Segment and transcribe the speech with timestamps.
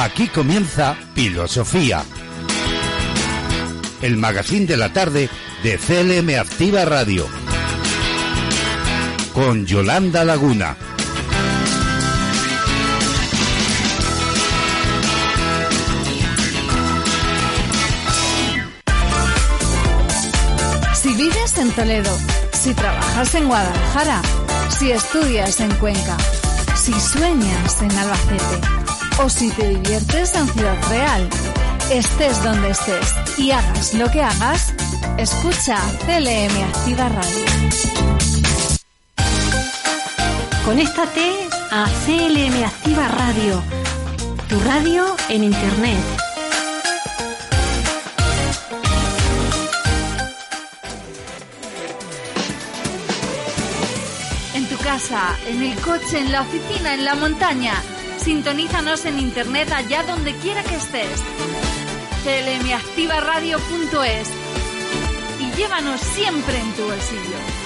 [0.00, 2.04] Aquí comienza Filosofía.
[4.00, 5.28] El magazine de la tarde
[5.64, 7.26] de CLM Activa Radio.
[9.34, 10.76] Con Yolanda Laguna.
[20.94, 22.16] Si vives en Toledo,
[22.52, 24.22] si trabajas en Guadalajara,
[24.78, 26.16] si estudias en Cuenca,
[26.76, 28.77] si sueñas en Albacete
[29.20, 31.28] o si te diviertes en Ciudad Real,
[31.90, 34.72] estés donde estés y hagas lo que hagas,
[35.16, 37.44] escucha CLM Activa Radio.
[40.64, 41.32] Conéctate
[41.70, 43.62] a CLM Activa Radio,
[44.48, 45.98] tu radio en Internet.
[54.54, 57.74] En tu casa, en el coche, en la oficina, en la montaña.
[58.28, 61.08] Sintonízanos en internet allá donde quiera que estés.
[62.24, 64.28] clmactivaradio.es
[65.40, 67.57] y llévanos siempre en tu bolsillo.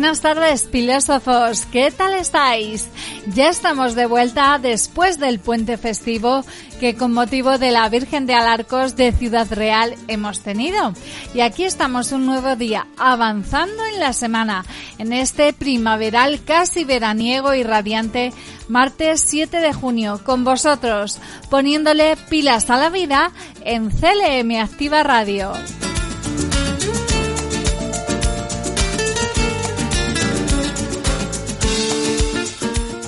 [0.00, 1.66] Buenas tardes, filósofos.
[1.66, 2.88] ¿Qué tal estáis?
[3.34, 6.42] Ya estamos de vuelta después del puente festivo
[6.80, 10.94] que con motivo de la Virgen de Alarcos de Ciudad Real hemos tenido.
[11.34, 14.64] Y aquí estamos un nuevo día avanzando en la semana,
[14.96, 18.32] en este primaveral casi veraniego y radiante
[18.68, 21.18] martes 7 de junio con vosotros,
[21.50, 23.32] poniéndole pilas a la vida
[23.66, 25.52] en CLM Activa Radio.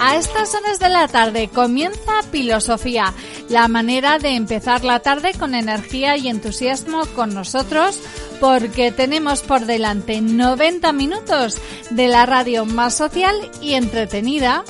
[0.04, 3.14] A estas horas de la tarde comienza Filosofía,
[3.48, 8.00] la manera de empezar la tarde con energía y entusiasmo con nosotros,
[8.40, 11.58] porque tenemos por delante 90 minutos
[11.90, 14.64] de la radio más social y entretenida.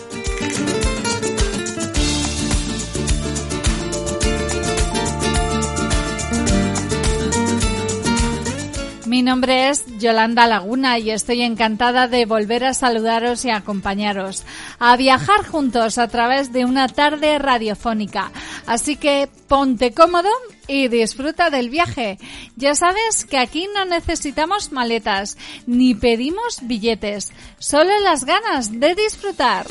[9.12, 14.42] Mi nombre es Yolanda Laguna y estoy encantada de volver a saludaros y acompañaros,
[14.78, 18.32] a viajar juntos a través de una tarde radiofónica.
[18.64, 20.30] Así que ponte cómodo
[20.66, 22.16] y disfruta del viaje.
[22.56, 25.36] Ya sabes que aquí no necesitamos maletas
[25.66, 29.66] ni pedimos billetes, solo las ganas de disfrutar.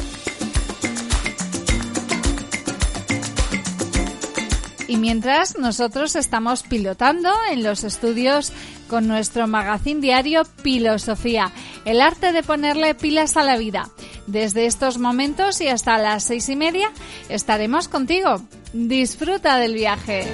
[4.88, 8.52] Y mientras nosotros estamos pilotando en los estudios
[8.92, 11.50] con nuestro magazine diario Filosofía,
[11.86, 13.90] el arte de ponerle pilas a la vida.
[14.28, 16.92] Desde estos momentos y hasta las seis y media
[17.30, 18.42] estaremos contigo.
[18.74, 20.28] Disfruta del viaje.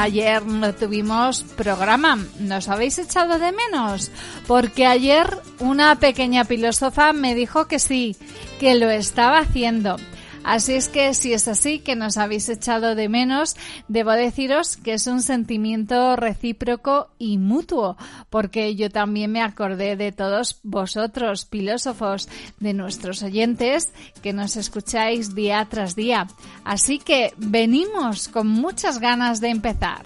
[0.00, 4.10] Ayer no tuvimos programa, ¿nos habéis echado de menos?
[4.46, 5.28] Porque ayer
[5.58, 8.16] una pequeña filósofa me dijo que sí,
[8.58, 9.96] que lo estaba haciendo.
[10.44, 13.56] Así es que si es así que nos habéis echado de menos,
[13.88, 17.96] debo deciros que es un sentimiento recíproco y mutuo,
[18.30, 23.92] porque yo también me acordé de todos vosotros, filósofos, de nuestros oyentes
[24.22, 26.26] que nos escucháis día tras día.
[26.64, 30.02] Así que venimos con muchas ganas de empezar.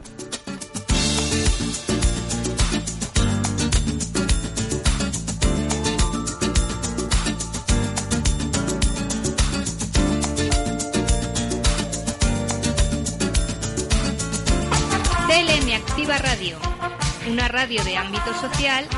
[17.28, 18.88] Una radio de ámbito social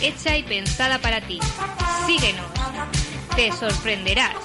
[0.00, 1.40] hecha y pensada para ti.
[2.06, 2.46] Síguenos,
[3.34, 4.36] te sorprenderás.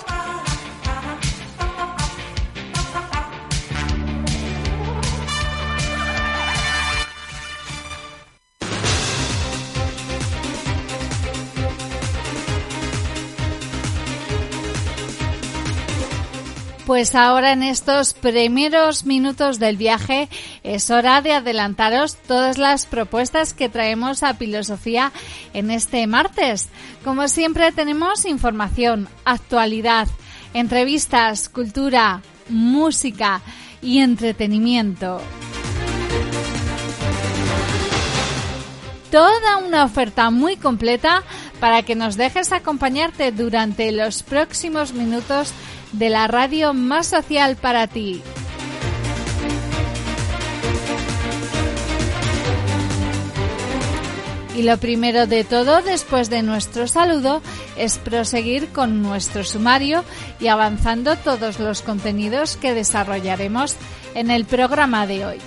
[16.90, 20.28] Pues ahora en estos primeros minutos del viaje
[20.64, 25.12] es hora de adelantaros todas las propuestas que traemos a Filosofía
[25.54, 26.68] en este martes.
[27.04, 30.08] Como siempre tenemos información, actualidad,
[30.56, 33.44] entrevistas, cultura, música
[33.84, 35.22] y entretenimiento.
[39.12, 41.22] Toda una oferta muy completa
[41.60, 45.54] para que nos dejes acompañarte durante los próximos minutos
[45.92, 48.22] de la radio más social para ti.
[54.60, 57.42] Y lo primero de todo, después de nuestro saludo,
[57.78, 60.04] es proseguir con nuestro sumario
[60.42, 63.78] y avanzando todos los contenidos que desarrollaremos
[64.16, 65.38] en el programa de hoy.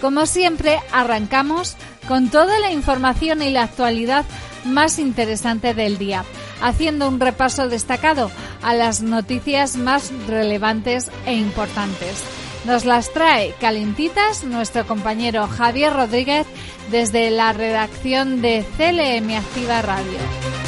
[0.00, 1.76] Como siempre, arrancamos
[2.08, 4.24] con toda la información y la actualidad
[4.64, 6.24] más interesante del día,
[6.62, 8.30] haciendo un repaso destacado
[8.62, 12.24] a las noticias más relevantes e importantes.
[12.64, 16.46] Nos las trae calentitas nuestro compañero Javier Rodríguez
[16.90, 20.61] desde la redacción de CLM Activa Radio.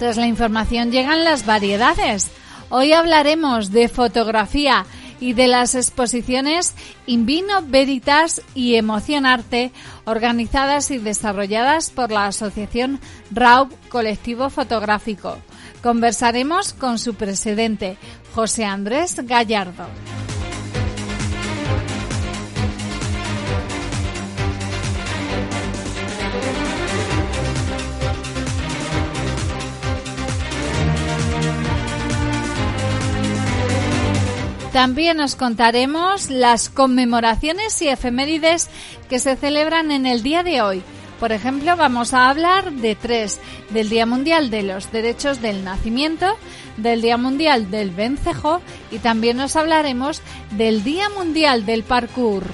[0.00, 2.30] Tras la información llegan las variedades.
[2.70, 4.86] Hoy hablaremos de fotografía
[5.20, 6.74] y de las exposiciones
[7.04, 9.72] Invino Veritas y Emocionarte
[10.06, 12.98] organizadas y desarrolladas por la Asociación
[13.30, 15.36] RAUB Colectivo Fotográfico.
[15.82, 17.98] Conversaremos con su presidente,
[18.34, 19.84] José Andrés Gallardo.
[34.72, 38.68] También os contaremos las conmemoraciones y efemérides
[39.08, 40.82] que se celebran en el día de hoy.
[41.18, 43.40] Por ejemplo, vamos a hablar de tres,
[43.70, 46.36] del Día Mundial de los Derechos del Nacimiento,
[46.76, 48.62] del Día Mundial del Vencejo
[48.92, 50.22] y también os hablaremos
[50.52, 52.44] del Día Mundial del Parkour.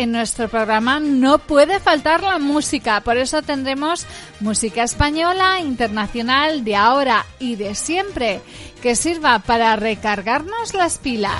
[0.00, 4.06] En nuestro programa no puede faltar la música, por eso tendremos
[4.40, 8.40] música española, internacional, de ahora y de siempre,
[8.82, 11.34] que sirva para recargarnos las pilas.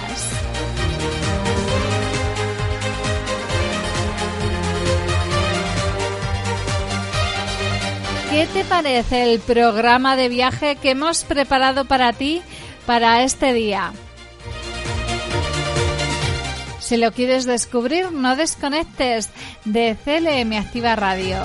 [8.30, 12.42] ¿Qué te parece el programa de viaje que hemos preparado para ti
[12.86, 13.92] para este día?
[16.90, 19.30] Si lo quieres descubrir, no desconectes
[19.64, 21.36] de CLM Activa Radio.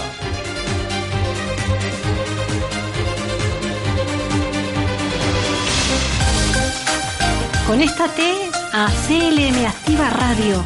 [7.68, 8.34] Conéctate
[8.74, 10.66] a CLM Activa Radio,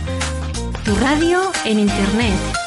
[0.86, 2.59] tu radio en Internet.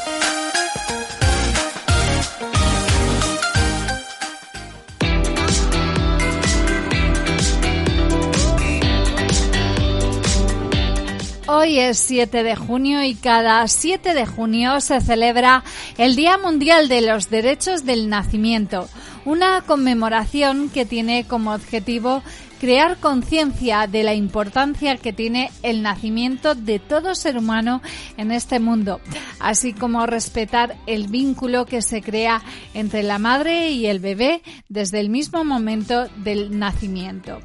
[11.45, 15.65] Hoy es 7 de junio y cada 7 de junio se celebra
[15.97, 18.87] el Día Mundial de los Derechos del Nacimiento,
[19.25, 22.23] una conmemoración que tiene como objetivo
[22.61, 27.81] crear conciencia de la importancia que tiene el nacimiento de todo ser humano
[28.15, 29.01] en este mundo,
[29.41, 32.41] así como respetar el vínculo que se crea
[32.73, 37.41] entre la madre y el bebé desde el mismo momento del nacimiento.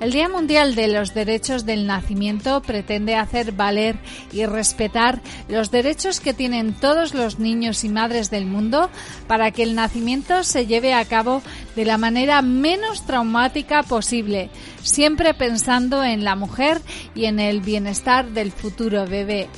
[0.00, 3.98] El Día Mundial de los Derechos del Nacimiento pretende hacer valer
[4.32, 8.88] y respetar los derechos que tienen todos los niños y madres del mundo
[9.26, 11.42] para que el nacimiento se lleve a cabo
[11.76, 14.48] de la manera menos traumática posible,
[14.82, 16.80] siempre pensando en la mujer
[17.14, 19.50] y en el bienestar del futuro bebé.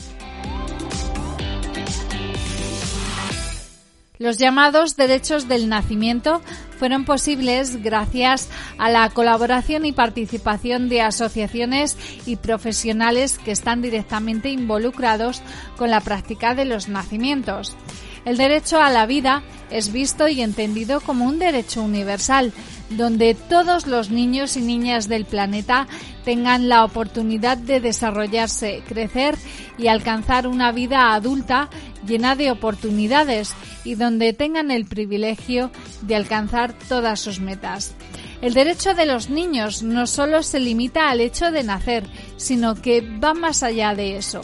[4.18, 6.42] Los llamados derechos del nacimiento
[6.82, 11.96] fueron posibles gracias a la colaboración y participación de asociaciones
[12.26, 15.42] y profesionales que están directamente involucrados
[15.76, 17.76] con la práctica de los nacimientos.
[18.24, 22.52] El derecho a la vida es visto y entendido como un derecho universal,
[22.90, 25.88] donde todos los niños y niñas del planeta
[26.24, 29.36] tengan la oportunidad de desarrollarse, crecer
[29.78, 31.68] y alcanzar una vida adulta
[32.06, 35.70] llena de oportunidades y donde tengan el privilegio
[36.02, 37.94] de alcanzar todas sus metas.
[38.42, 42.04] El derecho de los niños no solo se limita al hecho de nacer,
[42.36, 44.40] sino que va más allá de eso.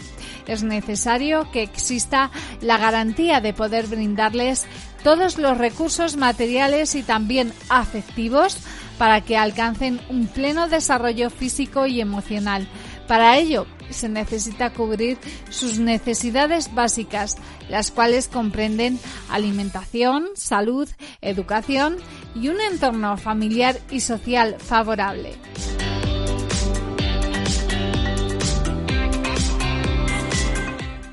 [0.47, 4.67] Es necesario que exista la garantía de poder brindarles
[5.02, 8.59] todos los recursos materiales y también afectivos
[8.99, 12.69] para que alcancen un pleno desarrollo físico y emocional.
[13.09, 15.18] Para ello, se necesita cubrir
[15.50, 17.37] sus necesidades básicas,
[17.68, 18.99] las cuales comprenden
[19.30, 20.88] alimentación, salud,
[21.21, 21.97] educación
[22.35, 25.37] y un entorno familiar y social favorable.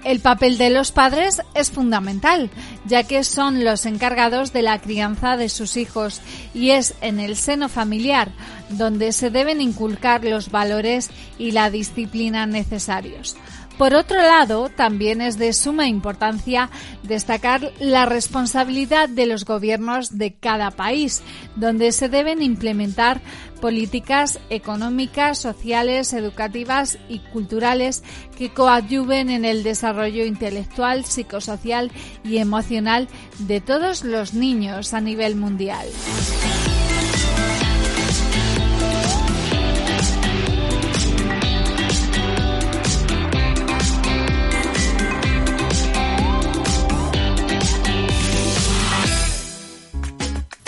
[0.05, 2.51] El papel de los padres es fundamental,
[2.87, 6.21] ya que son los encargados de la crianza de sus hijos
[6.53, 8.31] y es en el seno familiar
[8.69, 13.35] donde se deben inculcar los valores y la disciplina necesarios.
[13.77, 16.69] Por otro lado, también es de suma importancia
[17.03, 21.21] destacar la responsabilidad de los gobiernos de cada país,
[21.57, 23.19] donde se deben implementar
[23.61, 28.03] políticas económicas, sociales, educativas y culturales
[28.37, 31.91] que coadyuven en el desarrollo intelectual, psicosocial
[32.23, 33.07] y emocional
[33.39, 35.87] de todos los niños a nivel mundial.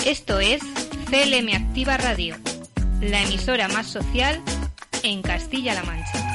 [0.08, 0.62] Esto es
[1.10, 2.38] CLM Activa Radio,
[3.02, 4.42] la emisora más social
[5.04, 6.28] en Castilla-La Mancha.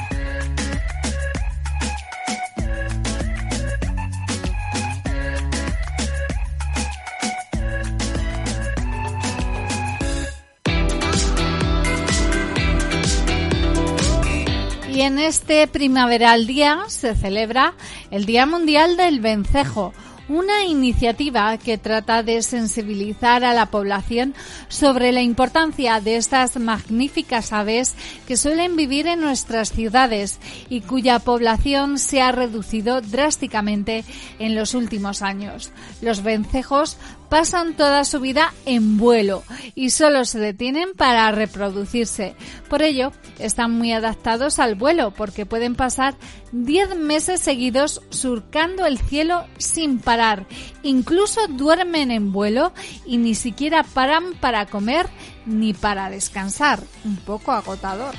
[14.93, 17.73] Y en este primaveral día se celebra
[18.11, 19.91] el Día Mundial del Vencejo,
[20.29, 24.33] una iniciativa que trata de sensibilizar a la población
[24.67, 27.95] sobre la importancia de estas magníficas aves
[28.27, 30.39] que suelen vivir en nuestras ciudades
[30.69, 34.05] y cuya población se ha reducido drásticamente
[34.39, 35.71] en los últimos años.
[36.01, 36.97] Los vencejos
[37.33, 39.41] pasan toda su vida en vuelo
[39.73, 42.35] y solo se detienen para reproducirse.
[42.69, 46.13] Por ello, están muy adaptados al vuelo porque pueden pasar
[46.51, 50.45] 10 meses seguidos surcando el cielo sin parar.
[50.83, 52.71] Incluso duermen en vuelo
[53.03, 55.07] y ni siquiera paran para comer
[55.47, 56.83] ni para descansar.
[57.03, 58.13] Un poco agotador.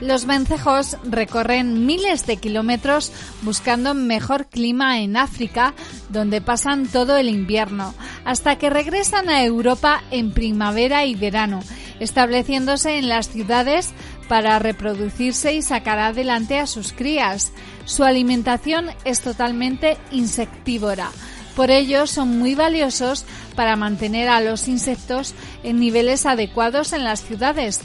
[0.00, 5.72] Los vencejos recorren miles de kilómetros buscando mejor clima en África,
[6.08, 11.60] donde pasan todo el invierno, hasta que regresan a Europa en primavera y verano,
[12.00, 13.94] estableciéndose en las ciudades
[14.28, 17.52] para reproducirse y sacar adelante a sus crías.
[17.84, 21.10] Su alimentación es totalmente insectívora.
[21.54, 23.24] Por ello son muy valiosos
[23.54, 27.80] para mantener a los insectos en niveles adecuados en las ciudades.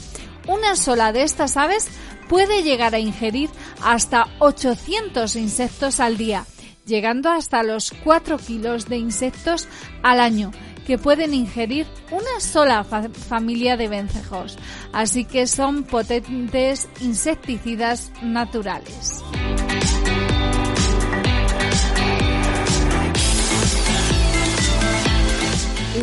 [0.46, 1.88] Una sola de estas aves
[2.28, 3.50] puede llegar a ingerir
[3.82, 6.46] hasta 800 insectos al día,
[6.86, 9.68] llegando hasta los 4 kilos de insectos
[10.02, 10.50] al año
[10.86, 14.58] que pueden ingerir una sola familia de vencejos,
[14.92, 19.22] así que son potentes insecticidas naturales.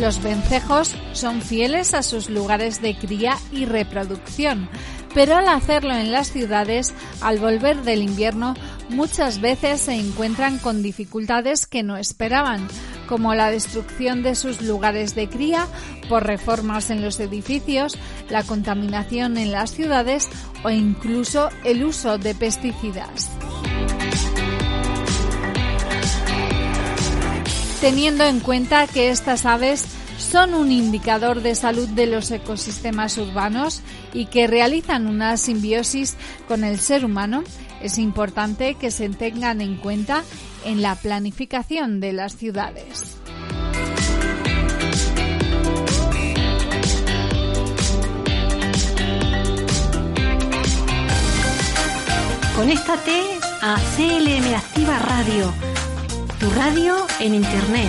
[0.00, 4.68] Los vencejos son fieles a sus lugares de cría y reproducción,
[5.12, 8.54] pero al hacerlo en las ciudades, al volver del invierno,
[8.90, 12.68] muchas veces se encuentran con dificultades que no esperaban,
[13.08, 15.66] como la destrucción de sus lugares de cría
[16.08, 17.98] por reformas en los edificios,
[18.30, 20.28] la contaminación en las ciudades
[20.62, 23.30] o incluso el uso de pesticidas.
[27.80, 29.84] Teniendo en cuenta que estas aves
[30.18, 33.82] son un indicador de salud de los ecosistemas urbanos
[34.12, 36.16] y que realizan una simbiosis
[36.48, 37.44] con el ser humano,
[37.80, 40.24] es importante que se tengan en cuenta
[40.64, 43.18] en la planificación de las ciudades.
[52.56, 55.54] Conéctate a CLM Activa Radio,
[56.38, 57.88] tu radio en Internet.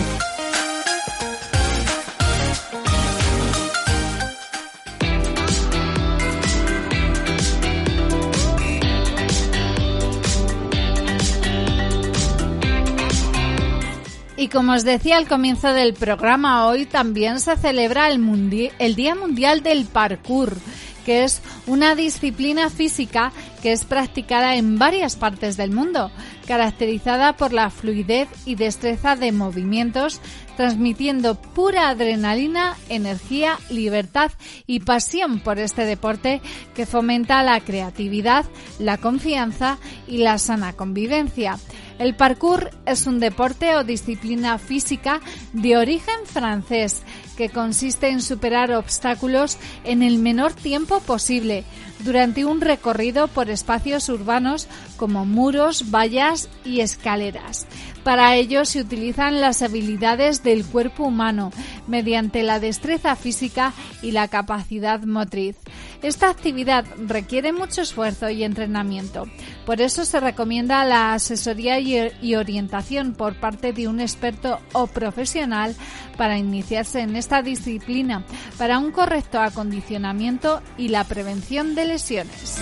[14.35, 19.13] Y como os decía al comienzo del programa, hoy también se celebra el, el Día
[19.13, 20.57] Mundial del Parkour,
[21.05, 26.09] que es una disciplina física que es practicada en varias partes del mundo.
[26.49, 30.19] Caracterizada por la fluidez y destreza de movimientos,
[30.57, 34.31] transmitiendo pura adrenalina, energía, libertad
[34.65, 36.41] y pasión por este deporte
[36.73, 38.45] que fomenta la creatividad,
[38.79, 39.77] la confianza
[40.07, 41.59] y la sana convivencia.
[41.99, 45.21] El parkour es un deporte o disciplina física
[45.53, 47.03] de origen francés
[47.37, 51.63] que consiste en superar obstáculos en el menor tiempo posible
[51.99, 57.67] durante un recorrido por espacios urbanos como muros, vallas y escaleras.
[58.03, 61.51] Para ello se utilizan las habilidades del cuerpo humano
[61.87, 65.57] mediante la destreza física y la capacidad motriz.
[66.01, 69.25] Esta actividad requiere mucho esfuerzo y entrenamiento.
[69.65, 75.75] Por eso se recomienda la asesoría y orientación por parte de un experto o profesional
[76.19, 78.25] para iniciarse en esta disciplina,
[78.57, 82.59] para un correcto acondicionamiento y la prevención de lesiones.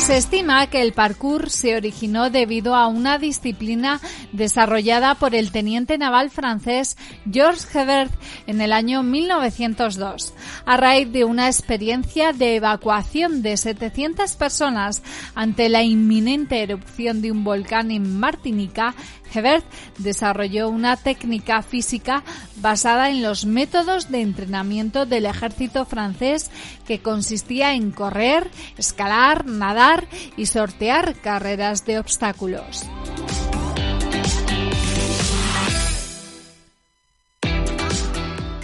[0.00, 4.00] Se estima que el parkour se originó debido a una disciplina
[4.32, 6.96] desarrollada por el teniente naval francés
[7.30, 8.10] Georges Hebert
[8.46, 10.32] en el año 1902.
[10.64, 15.02] A raíz de una experiencia de evacuación de 700 personas
[15.34, 18.94] ante la inminente erupción de un volcán en Martinica,
[19.32, 19.64] Hebert
[19.98, 22.22] desarrolló una técnica física
[22.56, 26.50] basada en los métodos de entrenamiento del ejército francés
[26.86, 30.06] que consistía en correr, escalar, nadar
[30.36, 32.86] y sortear carreras de obstáculos.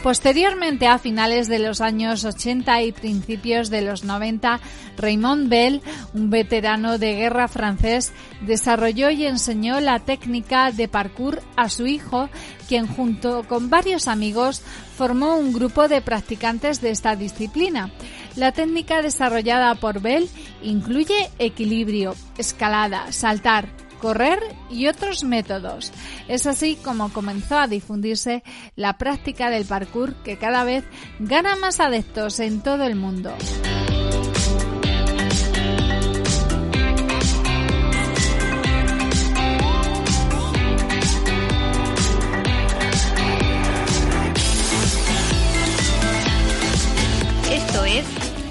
[0.06, 4.60] Posteriormente, a finales de los años 80 y principios de los 90,
[4.96, 5.82] Raymond Bell,
[6.14, 12.28] un veterano de guerra francés, desarrolló y enseñó la técnica de parkour a su hijo,
[12.68, 14.62] quien junto con varios amigos
[14.96, 17.90] formó un grupo de practicantes de esta disciplina.
[18.36, 20.30] La técnica desarrollada por Bell
[20.62, 23.66] incluye equilibrio, escalada, saltar,
[23.98, 25.92] correr y otros métodos.
[26.28, 28.42] Es así como comenzó a difundirse
[28.74, 30.84] la práctica del parkour que cada vez
[31.18, 33.32] gana más adeptos en todo el mundo.
[47.50, 48.04] Esto es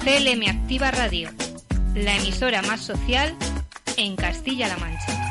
[0.03, 1.29] CLM Activa Radio,
[1.95, 3.35] la emisora más social
[3.97, 5.24] en Castilla-La Mancha.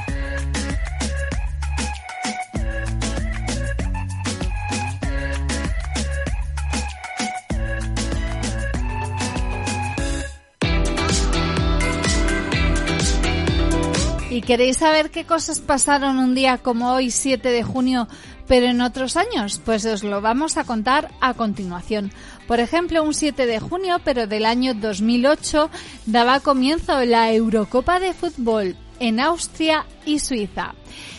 [14.44, 18.09] Queréis saber qué cosas pasaron un día como hoy, 7 de junio,
[18.46, 19.61] pero en otros años?
[19.64, 22.12] Pues os lo vamos a contar a continuación.
[22.46, 25.70] Por ejemplo, un 7 de junio, pero del año 2008,
[26.07, 30.74] daba comienzo la Eurocopa de Fútbol en Austria y Suiza.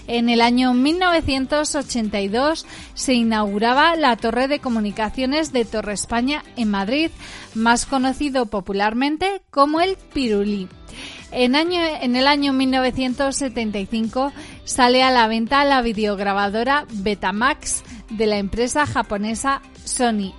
[0.08, 7.10] En el año 1982 se inauguraba la Torre de Comunicaciones de Torre España en Madrid,
[7.56, 10.70] más conocido popularmente como el Pirulí.
[11.38, 14.32] En, año, en el año 1975
[14.64, 20.34] sale a la venta la videograbadora Betamax de la empresa japonesa Sony.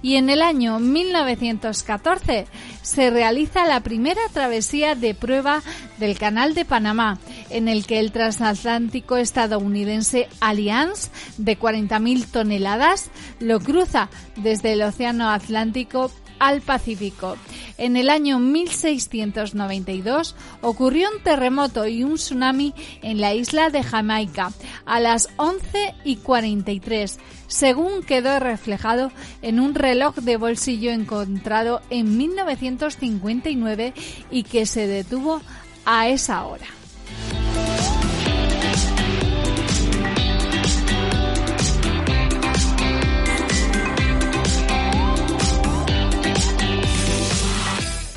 [0.00, 2.46] Y en el año 1914
[2.80, 5.60] se realiza la primera travesía de prueba
[5.98, 7.18] del Canal de Panamá,
[7.50, 15.28] en el que el transatlántico estadounidense Allianz, de 40.000 toneladas, lo cruza desde el Océano
[15.28, 17.36] Atlántico al Pacífico.
[17.76, 24.52] En el año 1692 ocurrió un terremoto y un tsunami en la isla de Jamaica
[24.84, 32.16] a las 11 y 43, según quedó reflejado en un reloj de bolsillo encontrado en
[32.16, 33.94] 1959
[34.30, 35.40] y que se detuvo
[35.84, 36.66] a esa hora.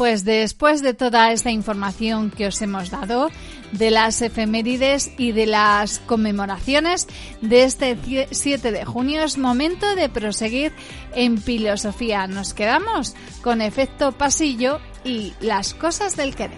[0.02, 3.30] Pues después de toda esta información que os hemos dado,
[3.72, 7.06] de las efemérides y de las conmemoraciones
[7.42, 7.96] de este
[8.32, 10.74] 7 de junio, es momento de proseguir
[11.14, 12.26] en filosofía.
[12.26, 16.58] Nos quedamos con efecto pasillo y las cosas del querer.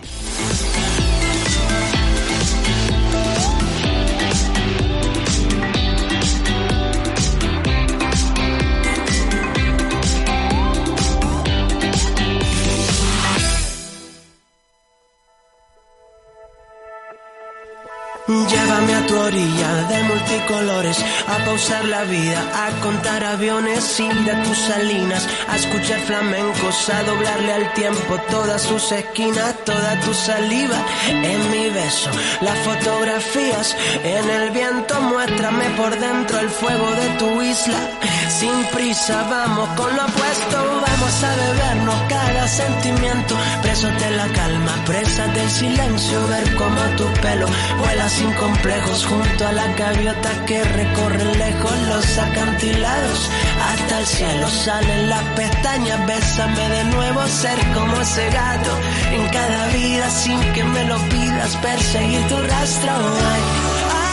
[19.31, 25.99] De multicolores, a pausar la vida, a contar aviones, ir a tus salinas, a escuchar
[26.01, 30.75] flamencos, a doblarle al tiempo todas sus esquinas, toda tu saliva
[31.07, 32.09] en mi beso,
[32.41, 37.79] las fotografías en el viento, muéstrame por dentro el fuego de tu isla,
[38.27, 41.95] sin prisa vamos con lo opuesto, vamos a bebernos
[42.43, 47.47] cada sentimiento, presos de la calma, presas del silencio, ver cómo tu pelo
[47.79, 53.29] vuela sin complejos junto a la gaviota que recorre lejos los acantilados
[53.61, 54.47] hasta el cielo.
[54.49, 58.71] Salen las pestañas bésame de nuevo ser como ese gato
[59.13, 62.91] en cada vida sin que me lo pidas perseguir tu rastro.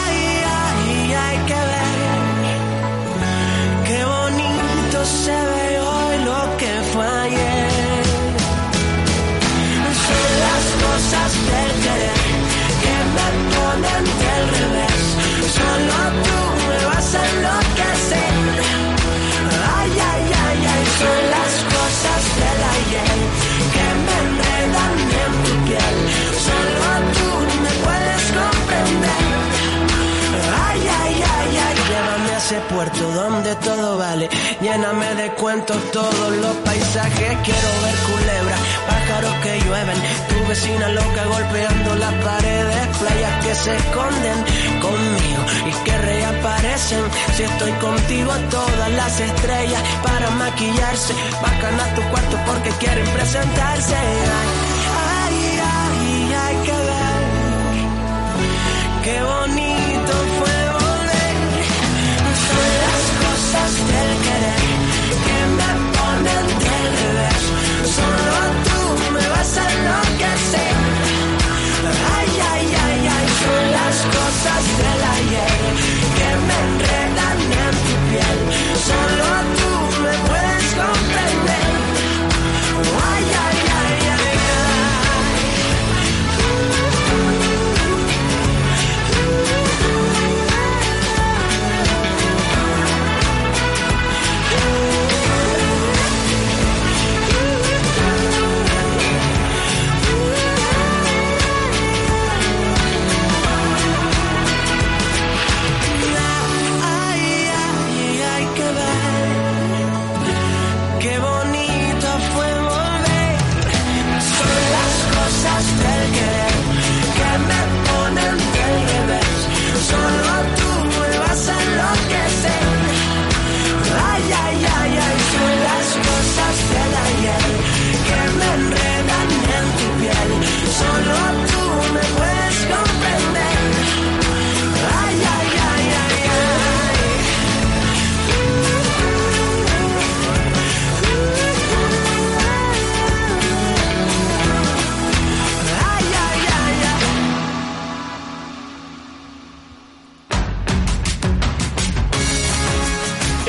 [0.05, 2.00] Ay ay ay, que ver
[32.59, 34.29] puerto donde todo vale.
[34.59, 37.37] Lléname de cuentos todos los paisajes.
[37.43, 39.97] Quiero ver culebras, pájaros que llueven.
[40.29, 42.87] Tu vecina loca golpeando las paredes.
[42.99, 44.37] Playas que se esconden
[44.81, 47.03] conmigo y que reaparecen.
[47.35, 51.13] Si estoy contigo, todas las estrellas para maquillarse.
[51.41, 53.95] Bajan a tu cuarto porque quieren presentarse.
[53.95, 57.21] Ay, ay, ay, que ver.
[59.03, 60.00] Qué bonito
[78.81, 79.30] Solo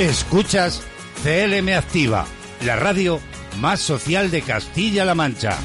[0.08, 0.82] Escuchas
[1.22, 2.26] CLM Activa,
[2.64, 3.20] la radio
[3.60, 5.56] más social de Castilla-La Mancha.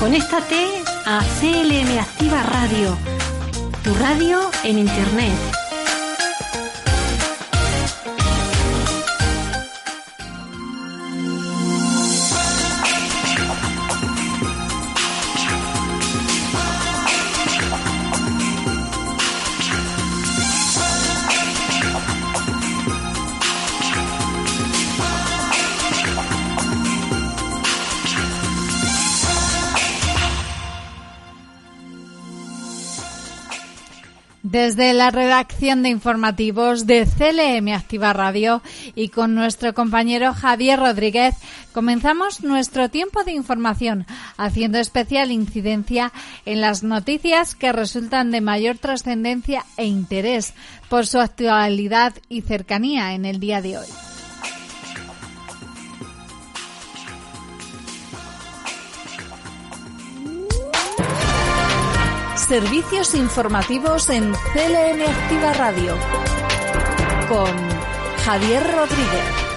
[0.00, 0.66] Conéctate
[1.06, 2.98] a CLM Activa Radio,
[3.84, 5.57] tu radio en Internet.
[34.68, 38.60] Desde la redacción de informativos de CLM Activa Radio
[38.94, 41.34] y con nuestro compañero Javier Rodríguez
[41.72, 44.04] comenzamos nuestro tiempo de información
[44.36, 46.12] haciendo especial incidencia
[46.44, 50.52] en las noticias que resultan de mayor trascendencia e interés
[50.90, 53.88] por su actualidad y cercanía en el día de hoy.
[62.48, 65.94] Servicios informativos en CLM Activa Radio
[67.28, 67.54] con
[68.24, 69.47] Javier Rodríguez.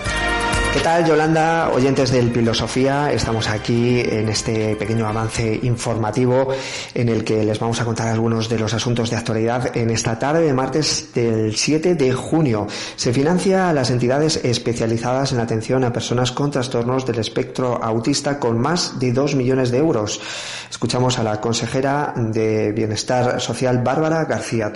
[0.73, 1.69] ¿Qué tal, Yolanda?
[1.73, 6.47] Oyentes del Filosofía, estamos aquí en este pequeño avance informativo
[6.93, 10.17] en el que les vamos a contar algunos de los asuntos de actualidad en esta
[10.17, 12.67] tarde de martes del 7 de junio.
[12.95, 18.39] Se financia a las entidades especializadas en atención a personas con trastornos del espectro autista
[18.39, 20.21] con más de 2 millones de euros.
[20.69, 24.71] Escuchamos a la consejera de Bienestar Social, Bárbara García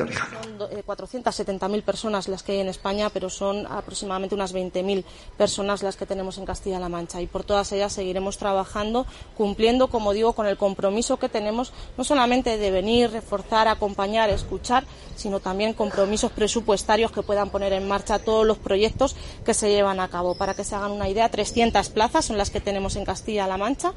[0.57, 0.85] Torijano.
[0.85, 5.03] 470.000 personas las que hay en España, pero son aproximadamente unas 20.000
[5.37, 7.21] personas las que tenemos en Castilla-La Mancha.
[7.21, 9.05] Y por todas ellas seguiremos trabajando,
[9.37, 14.85] cumpliendo, como digo, con el compromiso que tenemos, no solamente de venir, reforzar, acompañar, escuchar,
[15.15, 19.15] sino también compromisos presupuestarios que puedan poner en marcha todos los proyectos
[19.45, 20.35] que se llevan a cabo.
[20.35, 23.93] Para que se hagan una idea, 300 plazas son las que tenemos en Castilla-La Mancha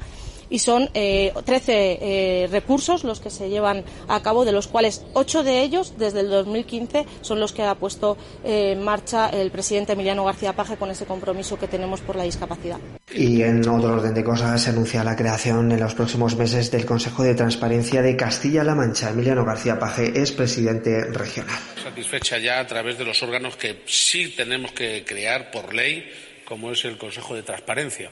[0.49, 5.05] y son eh, 13 eh, recursos los que se llevan a cabo, de los cuales
[5.13, 9.51] 8 de ellos desde el 2015 son los que ha puesto eh, en marcha el
[9.51, 12.77] presidente Emiliano García Paje con ese compromiso que tenemos por la discapacidad.
[13.13, 16.85] Y en otro orden de cosas se anuncia la creación en los próximos meses del
[16.85, 19.09] Consejo de Transparencia de Castilla-La Mancha.
[19.09, 21.57] Emiliano García Paje es presidente regional.
[21.81, 26.09] Satisfecha ya a través de los órganos que sí tenemos que crear por ley,
[26.45, 28.11] como es el Consejo de Transparencia.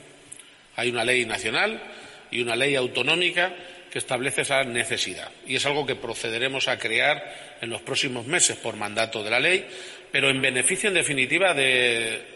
[0.76, 1.82] Hay una ley nacional
[2.32, 3.54] y una ley autonómica
[3.92, 5.32] que establece esa necesidad.
[5.46, 9.40] Y es algo que procederemos a crear en los próximos meses por mandato de la
[9.40, 9.66] ley,
[10.12, 12.36] pero en beneficio, en definitiva, de,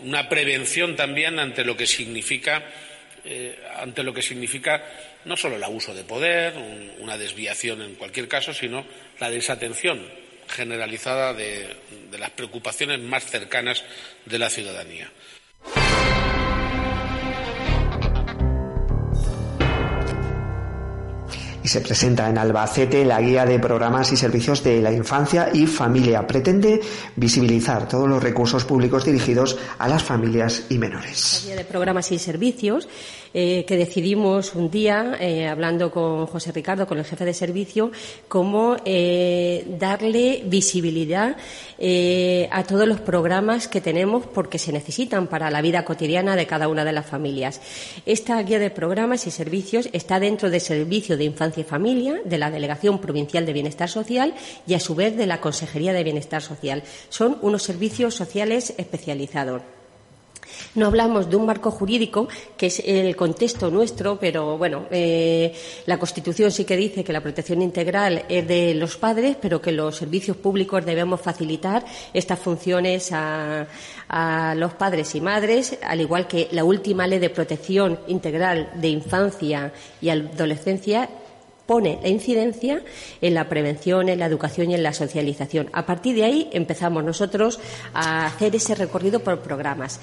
[0.00, 2.62] una prevención también ante lo que significa
[3.24, 4.84] eh, ante lo que significa
[5.26, 8.84] no solo el abuso de poder, un, una desviación en cualquier caso, sino
[9.20, 10.04] la desatención
[10.48, 11.68] generalizada de
[12.18, 13.84] las preocupaciones más cercanas
[14.26, 15.08] de la ciudadanía.
[21.72, 26.26] Se presenta en Albacete la guía de programas y servicios de la infancia y familia.
[26.26, 26.82] Pretende
[27.16, 31.44] visibilizar todos los recursos públicos dirigidos a las familias y menores.
[31.44, 32.88] La guía de programas y servicios
[33.34, 37.90] eh, que decidimos un día, eh, hablando con José Ricardo, con el jefe de servicio,
[38.28, 41.36] cómo eh, darle visibilidad
[42.50, 46.68] a todos los programas que tenemos porque se necesitan para la vida cotidiana de cada
[46.68, 47.60] una de las familias.
[48.06, 52.38] Esta guía de programas y servicios está dentro del Servicio de Infancia y Familia, de
[52.38, 56.40] la Delegación Provincial de Bienestar Social y, a su vez, de la Consejería de Bienestar
[56.40, 56.84] Social.
[57.08, 59.62] Son unos servicios sociales especializados.
[60.74, 65.54] No hablamos de un marco jurídico, que es el contexto nuestro, pero bueno, eh,
[65.86, 69.72] la Constitución sí que dice que la protección integral es de los padres, pero que
[69.72, 73.66] los servicios públicos debemos facilitar estas funciones a,
[74.08, 78.88] a los padres y madres, al igual que la última ley de protección integral de
[78.88, 81.08] infancia y adolescencia
[81.66, 82.82] pone la incidencia
[83.20, 85.70] en la prevención, en la educación y en la socialización.
[85.72, 87.60] A partir de ahí empezamos nosotros
[87.94, 90.00] a hacer ese recorrido por programas.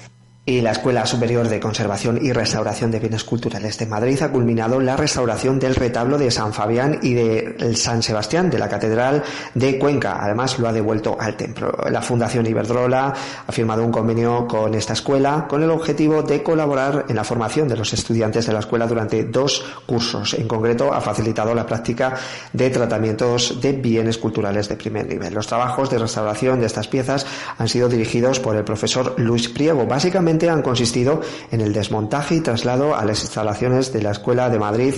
[0.50, 4.80] Y la Escuela Superior de Conservación y Restauración de Bienes Culturales de Madrid ha culminado
[4.80, 9.22] la restauración del retablo de San Fabián y de San Sebastián de la Catedral
[9.54, 10.18] de Cuenca.
[10.20, 11.72] Además, lo ha devuelto al templo.
[11.88, 13.14] La Fundación Iberdrola
[13.46, 17.68] ha firmado un convenio con esta escuela con el objetivo de colaborar en la formación
[17.68, 20.34] de los estudiantes de la escuela durante dos cursos.
[20.34, 22.16] En concreto, ha facilitado la práctica
[22.52, 25.32] de tratamientos de bienes culturales de primer nivel.
[25.32, 27.24] Los trabajos de restauración de estas piezas
[27.56, 29.86] han sido dirigidos por el profesor Luis Priego.
[29.86, 34.58] Básicamente, han consistido en el desmontaje y traslado a las instalaciones de la Escuela de
[34.58, 34.94] Madrid,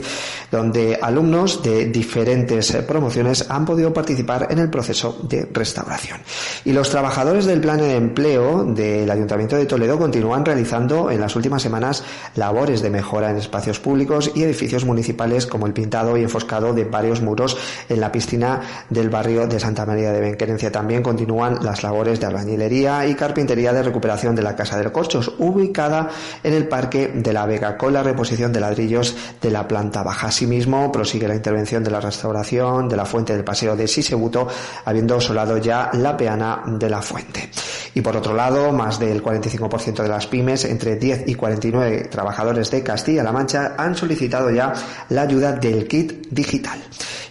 [0.50, 6.20] donde alumnos de diferentes promociones han podido participar en el proceso de restauración.
[6.64, 11.34] Y los trabajadores del plan de empleo del Ayuntamiento de Toledo continúan realizando en las
[11.34, 12.04] últimas semanas
[12.36, 16.84] labores de mejora en espacios públicos y edificios municipales como el pintado y enfoscado de
[16.84, 17.56] varios muros
[17.88, 20.70] en la piscina del barrio de Santa María de Benquerencia.
[20.70, 25.21] También continúan las labores de albañilería y carpintería de recuperación de la Casa del Corcho
[25.38, 26.08] ubicada
[26.42, 30.28] en el Parque de la Vega, con la reposición de ladrillos de la planta baja.
[30.28, 34.48] Asimismo, prosigue la intervención de la restauración de la fuente del Paseo de Sisebuto,
[34.84, 37.50] habiendo solado ya la peana de la fuente.
[37.94, 42.70] Y por otro lado, más del 45% de las pymes, entre 10 y 49 trabajadores
[42.70, 44.72] de Castilla-La Mancha, han solicitado ya
[45.10, 46.80] la ayuda del kit digital.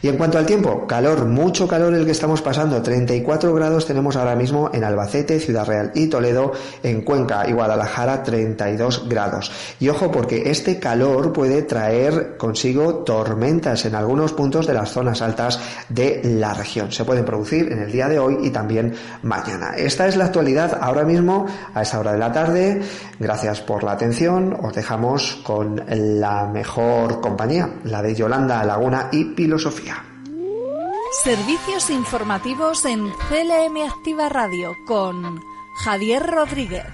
[0.01, 2.81] Y en cuanto al tiempo, calor, mucho calor el que estamos pasando.
[2.81, 8.23] 34 grados tenemos ahora mismo en Albacete, Ciudad Real y Toledo, en Cuenca y Guadalajara
[8.23, 9.51] 32 grados.
[9.79, 15.21] Y ojo porque este calor puede traer consigo tormentas en algunos puntos de las zonas
[15.21, 15.59] altas
[15.89, 16.91] de la región.
[16.91, 19.75] Se pueden producir en el día de hoy y también mañana.
[19.75, 22.81] Esta es la actualidad ahora mismo a esta hora de la tarde.
[23.19, 24.57] Gracias por la atención.
[24.63, 29.90] Os dejamos con la mejor compañía, la de Yolanda Laguna y Pilo Sofía.
[31.11, 35.43] Servicios informativos en CLM Activa Radio con
[35.83, 36.85] Javier Rodríguez.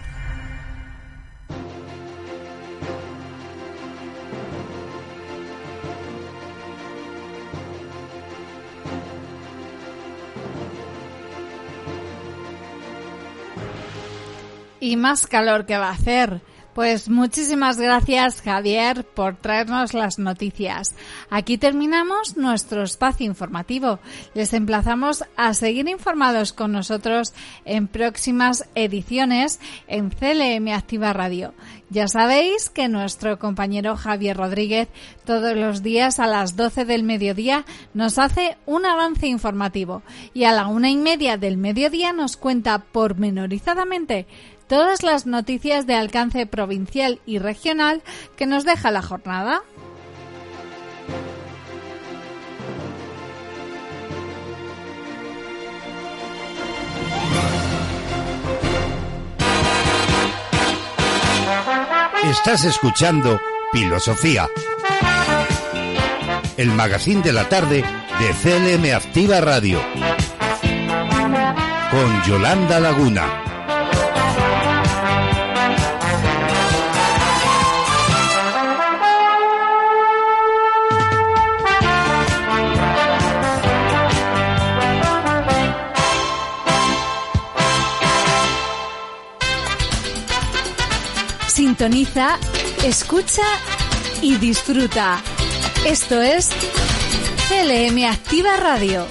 [14.79, 16.41] Y más calor que va a hacer.
[16.77, 20.93] Pues muchísimas gracias Javier por traernos las noticias.
[21.31, 23.97] Aquí terminamos nuestro espacio informativo.
[24.35, 27.33] Les emplazamos a seguir informados con nosotros
[27.65, 31.55] en próximas ediciones en CLM Activa Radio.
[31.89, 34.87] Ya sabéis que nuestro compañero Javier Rodríguez
[35.25, 40.51] todos los días a las 12 del mediodía nos hace un avance informativo y a
[40.51, 44.27] la una y media del mediodía nos cuenta pormenorizadamente
[44.67, 48.01] todas las noticias de alcance provincial y regional
[48.35, 49.63] que nos deja la jornada.
[62.23, 63.39] Estás escuchando
[63.71, 64.49] Filosofía,
[66.57, 67.83] el magazine de la tarde
[68.19, 69.79] de CLM Activa Radio,
[71.91, 73.46] con Yolanda Laguna.
[91.77, 92.39] Sintoniza,
[92.83, 93.43] escucha
[94.23, 95.21] y disfruta.
[95.85, 96.49] Esto es
[97.49, 99.05] CLM Activa Radio.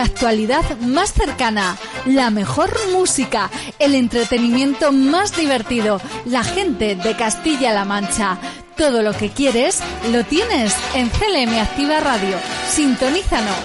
[0.00, 1.76] La actualidad más cercana,
[2.06, 8.38] la mejor música, el entretenimiento más divertido, la gente de Castilla-La Mancha.
[8.78, 9.80] Todo lo que quieres
[10.10, 12.38] lo tienes en CLM Activa Radio.
[12.66, 13.56] Sintonízanos.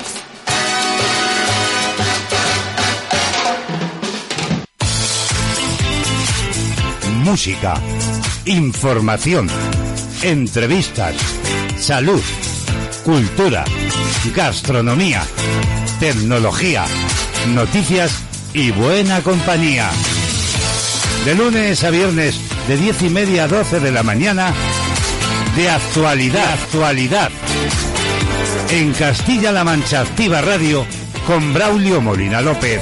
[7.24, 7.74] música,
[8.46, 9.48] información,
[10.22, 11.16] entrevistas,
[11.80, 12.22] salud,
[13.04, 13.64] cultura,
[14.36, 15.24] gastronomía,
[16.00, 16.86] tecnología,
[17.50, 18.24] noticias
[18.54, 19.90] y buena compañía.
[21.26, 24.54] De lunes a viernes, de diez y media a doce de la mañana,
[25.56, 27.32] de actualidad, actualidad.
[28.70, 30.86] En Castilla-La Mancha Activa Radio,
[31.28, 32.82] con Braulio Molina López.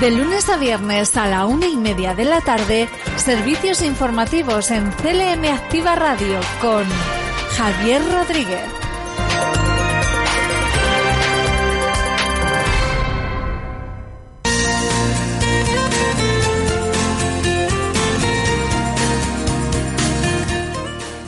[0.00, 2.88] De lunes a viernes a la una y media de la tarde,
[3.20, 6.84] servicios informativos en CLM Activa Radio con
[7.56, 8.60] Javier Rodríguez.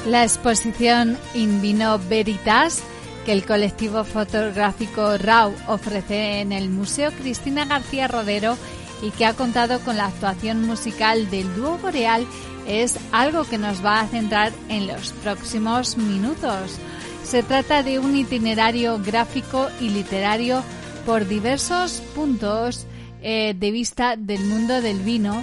[0.06, 2.82] La exposición In Vino Veritas
[3.24, 8.56] que el colectivo fotográfico RAW ofrece en el Museo Cristina García Rodero
[9.02, 12.26] y que ha contado con la actuación musical del dúo Boreal
[12.66, 16.78] es algo que nos va a centrar en los próximos minutos.
[17.24, 20.62] Se trata de un itinerario gráfico y literario
[21.06, 22.86] por diversos puntos
[23.22, 25.42] eh, de vista del mundo del vino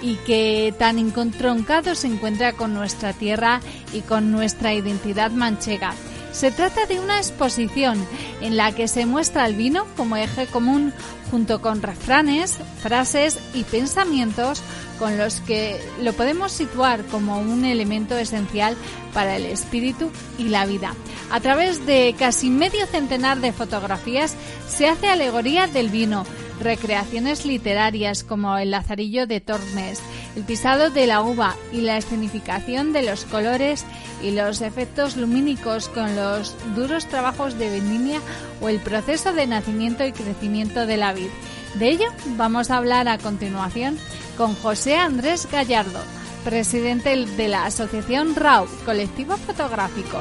[0.00, 3.60] y que tan encontroncado se encuentra con nuestra tierra
[3.92, 5.94] y con nuestra identidad manchega.
[6.32, 7.98] Se trata de una exposición
[8.40, 10.92] en la que se muestra el vino como eje común
[11.30, 14.62] junto con refranes, frases y pensamientos
[14.98, 18.76] con los que lo podemos situar como un elemento esencial
[19.14, 20.94] para el espíritu y la vida.
[21.30, 24.34] A través de casi medio centenar de fotografías
[24.68, 26.24] se hace alegoría del vino,
[26.60, 30.00] recreaciones literarias como el Lazarillo de Tormes,
[30.36, 33.84] el pisado de la uva y la escenificación de los colores
[34.22, 38.20] y los efectos lumínicos con los duros trabajos de vendimia
[38.60, 41.28] o el proceso de nacimiento y crecimiento de la vid.
[41.74, 42.06] De ello
[42.36, 43.98] vamos a hablar a continuación
[44.36, 46.00] con José Andrés Gallardo,
[46.44, 50.18] presidente de la Asociación RAU, Colectivo Fotográfico.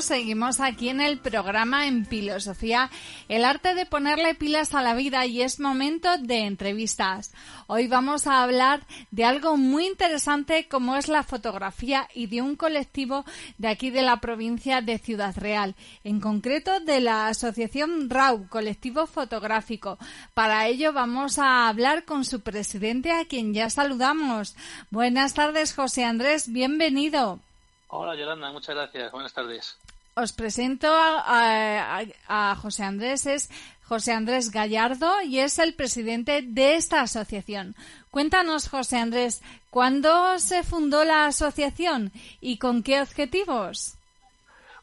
[0.00, 2.90] Seguimos aquí en el programa en Filosofía,
[3.28, 7.32] el arte de ponerle pilas a la vida y es momento de entrevistas.
[7.68, 8.80] Hoy vamos a hablar
[9.12, 13.24] de algo muy interesante como es la fotografía y de un colectivo
[13.58, 19.06] de aquí de la provincia de Ciudad Real, en concreto de la Asociación RAU, Colectivo
[19.06, 19.98] Fotográfico.
[20.34, 24.56] Para ello vamos a hablar con su presidente a quien ya saludamos.
[24.90, 27.40] Buenas tardes, José Andrés, bienvenido.
[27.88, 29.12] Hola Yolanda, muchas gracias.
[29.12, 29.78] Buenas tardes.
[30.16, 33.50] Os presento a, José Andrés, es
[33.82, 37.74] José Andrés Gallardo y es el presidente de esta asociación.
[38.12, 43.96] Cuéntanos, José Andrés, ¿cuándo se fundó la asociación y con qué objetivos?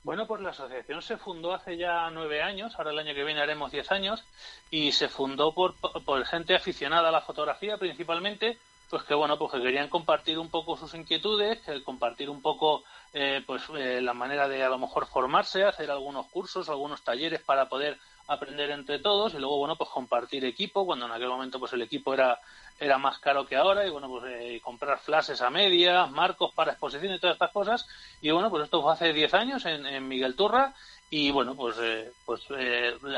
[0.03, 3.41] Bueno, pues la asociación se fundó hace ya nueve años, ahora el año que viene
[3.41, 4.23] haremos diez años,
[4.69, 8.57] y se fundó por, por gente aficionada a la fotografía principalmente,
[8.91, 12.83] pues que bueno, pues que querían compartir un poco sus inquietudes, compartir un poco
[13.13, 17.41] eh, pues eh, la manera de a lo mejor formarse, hacer algunos cursos, algunos talleres
[17.41, 21.59] para poder aprender entre todos y luego bueno pues compartir equipo cuando en aquel momento
[21.59, 22.39] pues el equipo era
[22.79, 26.73] era más caro que ahora y bueno pues eh, comprar flashes a medias, marcos para
[26.73, 27.87] exposición y todas estas cosas.
[28.21, 30.73] Y bueno pues esto fue hace 10 años en, en Miguel Turra
[31.09, 31.77] y bueno pues
[32.25, 32.41] pues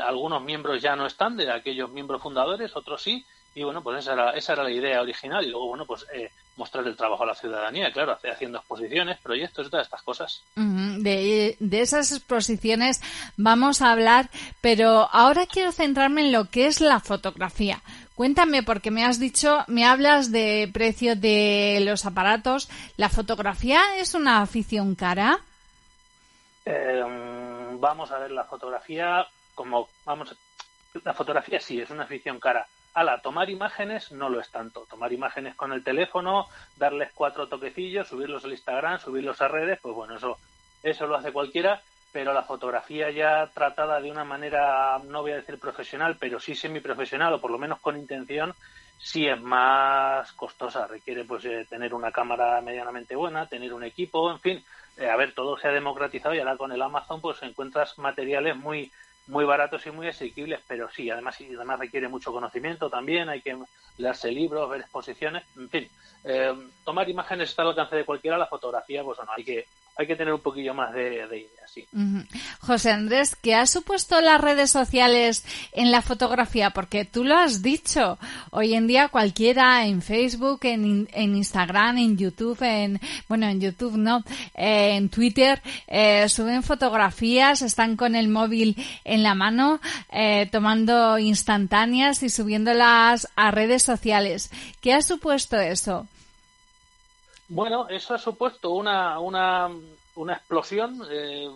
[0.04, 4.14] algunos miembros ya no están de aquellos miembros fundadores otros sí y bueno, pues esa
[4.14, 5.44] era, esa era la idea original.
[5.44, 9.66] Y luego, bueno, pues eh, mostrar el trabajo a la ciudadanía, claro, haciendo exposiciones, proyectos
[9.66, 10.42] y todas estas cosas.
[10.56, 13.00] de, de, esas exposiciones
[13.36, 14.28] vamos a hablar,
[14.60, 17.80] pero ahora quiero centrarme en lo que es la fotografía.
[18.16, 22.68] Cuéntame, porque me has dicho, me hablas de precio de los aparatos.
[22.96, 25.38] ¿La fotografía es una afición cara?
[26.64, 30.34] Em, vamos a ver, la fotografía, como, vamos,
[31.04, 34.86] la fotografía sí, es una afición cara Ala, tomar imágenes no lo es tanto.
[34.88, 39.94] Tomar imágenes con el teléfono, darles cuatro toquecillos, subirlos al Instagram, subirlos a redes, pues
[39.94, 40.38] bueno, eso,
[40.82, 41.82] eso lo hace cualquiera,
[42.12, 46.54] pero la fotografía ya tratada de una manera, no voy a decir profesional, pero sí
[46.54, 48.54] semiprofesional, o por lo menos con intención,
[48.96, 50.86] sí es más costosa.
[50.86, 54.64] Requiere pues eh, tener una cámara medianamente buena, tener un equipo, en fin.
[54.96, 58.56] Eh, a ver, todo se ha democratizado y ahora con el Amazon pues encuentras materiales
[58.56, 58.92] muy
[59.26, 63.40] muy baratos y muy asequibles, pero sí, además, y además requiere mucho conocimiento también, hay
[63.40, 63.56] que
[63.98, 65.88] leerse libros, ver exposiciones, en fin,
[66.24, 66.54] eh,
[66.84, 69.66] tomar imágenes está al alcance de cualquiera, la fotografía, pues no, hay que,
[69.96, 71.86] hay que tener un poquillo más de, de ideas, sí.
[72.60, 76.70] José Andrés, ¿qué ha supuesto las redes sociales en la fotografía?
[76.70, 78.18] Porque tú lo has dicho,
[78.50, 83.96] hoy en día cualquiera en Facebook, en, en Instagram, en YouTube, en, bueno, en YouTube
[83.96, 84.24] no,
[84.54, 89.80] eh, en Twitter, eh, suben fotografías, están con el móvil en la mano,
[90.12, 94.50] eh, tomando instantáneas y subiéndolas a redes sociales.
[94.80, 96.08] ¿Qué ha supuesto eso?
[97.48, 99.70] Bueno, eso ha supuesto una, una,
[100.14, 101.50] una explosión eh,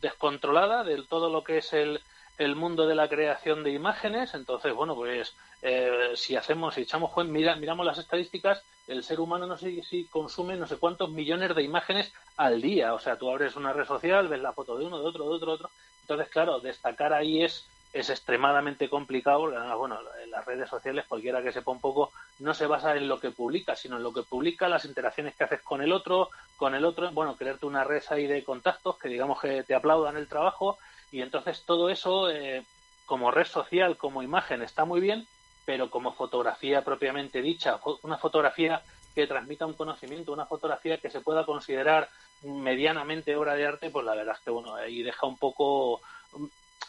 [0.00, 2.00] descontrolada de todo lo que es el,
[2.38, 4.34] el mundo de la creación de imágenes.
[4.34, 9.46] Entonces, bueno, pues eh, si hacemos, si echamos mira, miramos las estadísticas, el ser humano
[9.46, 12.94] no sé si consume no sé cuántos millones de imágenes al día.
[12.94, 15.34] O sea, tú abres una red social, ves la foto de uno, de otro, de
[15.36, 15.70] otro, de otro.
[16.02, 21.52] Entonces, claro, destacar ahí es es extremadamente complicado bueno, en las redes sociales cualquiera que
[21.52, 24.68] sepa un poco no se basa en lo que publica, sino en lo que publica,
[24.68, 28.26] las interacciones que haces con el otro, con el otro, bueno, crearte una red ahí
[28.26, 30.76] de contactos que digamos que te aplaudan el trabajo
[31.12, 32.64] y entonces todo eso eh,
[33.06, 35.24] como red social, como imagen está muy bien,
[35.64, 38.82] pero como fotografía propiamente dicha, una fotografía
[39.14, 42.08] que transmita un conocimiento, una fotografía que se pueda considerar
[42.42, 46.00] medianamente obra de arte, pues la verdad es que bueno, ahí deja un poco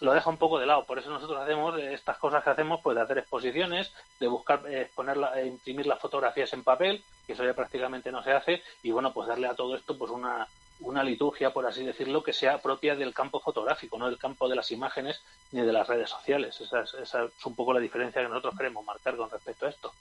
[0.01, 0.85] lo deja un poco de lado.
[0.85, 4.89] Por eso nosotros hacemos estas cosas que hacemos, pues de hacer exposiciones, de buscar eh,
[5.35, 9.13] eh, imprimir las fotografías en papel, que eso ya prácticamente no se hace, y bueno,
[9.13, 10.47] pues darle a todo esto pues una,
[10.81, 14.55] una liturgia, por así decirlo, que sea propia del campo fotográfico, no del campo de
[14.55, 15.21] las imágenes
[15.51, 16.59] ni de las redes sociales.
[16.59, 19.69] Esa es, esa es un poco la diferencia que nosotros queremos marcar con respecto a
[19.69, 19.93] esto.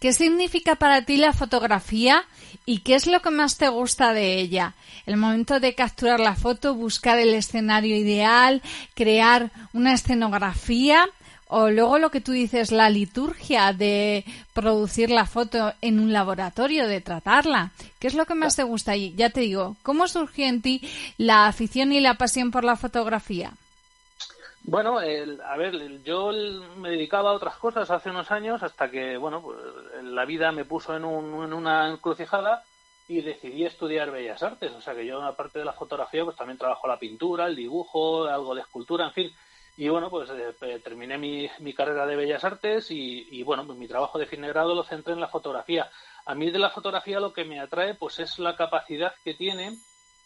[0.00, 2.24] ¿Qué significa para ti la fotografía
[2.64, 4.74] y qué es lo que más te gusta de ella?
[5.06, 8.62] El momento de capturar la foto, buscar el escenario ideal,
[8.94, 11.08] crear una escenografía
[11.48, 16.86] o luego lo que tú dices, la liturgia de producir la foto en un laboratorio,
[16.86, 17.72] de tratarla.
[17.98, 18.96] ¿Qué es lo que más te gusta?
[18.96, 20.82] Y ya te digo, ¿cómo surgió en ti
[21.16, 23.52] la afición y la pasión por la fotografía?
[24.64, 26.30] Bueno, a ver, yo
[26.76, 29.56] me dedicaba a otras cosas hace unos años hasta que, bueno, pues,
[30.02, 32.62] la vida me puso en, un, en una encrucijada
[33.08, 34.72] y decidí estudiar Bellas Artes.
[34.72, 38.26] O sea que yo, aparte de la fotografía, pues también trabajo la pintura, el dibujo,
[38.26, 39.32] algo de escultura, en fin.
[39.78, 43.78] Y bueno, pues eh, terminé mi, mi, carrera de Bellas Artes y, y bueno, pues
[43.78, 45.88] mi trabajo de fin de grado lo centré en la fotografía.
[46.26, 49.78] A mí de la fotografía lo que me atrae pues es la capacidad que tiene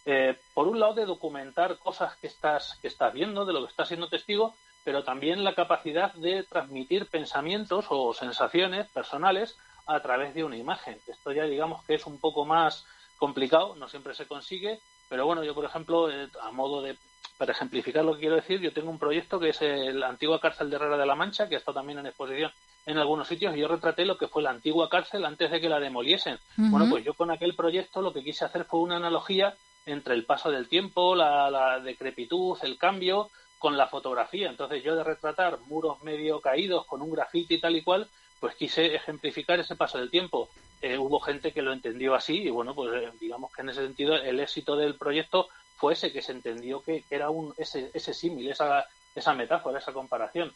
[0.04, 3.70] eh, por un lado, de documentar cosas que estás, que estás viendo, de lo que
[3.70, 10.34] estás siendo testigo, pero también la capacidad de transmitir pensamientos o sensaciones personales a través
[10.34, 10.98] de una imagen.
[11.06, 12.84] Esto ya digamos que es un poco más
[13.16, 16.96] complicado, no siempre se consigue, pero bueno, yo por ejemplo, eh, a modo de,
[17.42, 20.70] para ejemplificar lo que quiero decir, yo tengo un proyecto que es la antigua cárcel
[20.70, 22.52] de Herrera de la Mancha, que está también en exposición
[22.86, 25.68] en algunos sitios, y yo retraté lo que fue la antigua cárcel antes de que
[25.68, 26.38] la demoliesen.
[26.56, 30.24] Bueno, pues yo con aquel proyecto lo que quise hacer fue una analogía entre el
[30.24, 33.28] paso del tiempo, la, decrepitud, el cambio,
[33.58, 34.48] con la fotografía.
[34.48, 38.06] Entonces yo de retratar muros medio caídos con un grafiti y tal y cual,
[38.38, 40.48] pues quise ejemplificar ese paso del tiempo.
[40.80, 43.82] Eh, hubo gente que lo entendió así y bueno, pues eh, digamos que en ese
[43.82, 45.48] sentido el éxito del proyecto
[45.82, 49.92] fue ese, que se entendió que, era un, ese, ese símil, esa, esa metáfora, esa
[49.92, 50.52] comparación.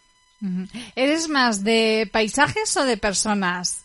[0.94, 3.84] ¿Eres más de paisajes o de personas?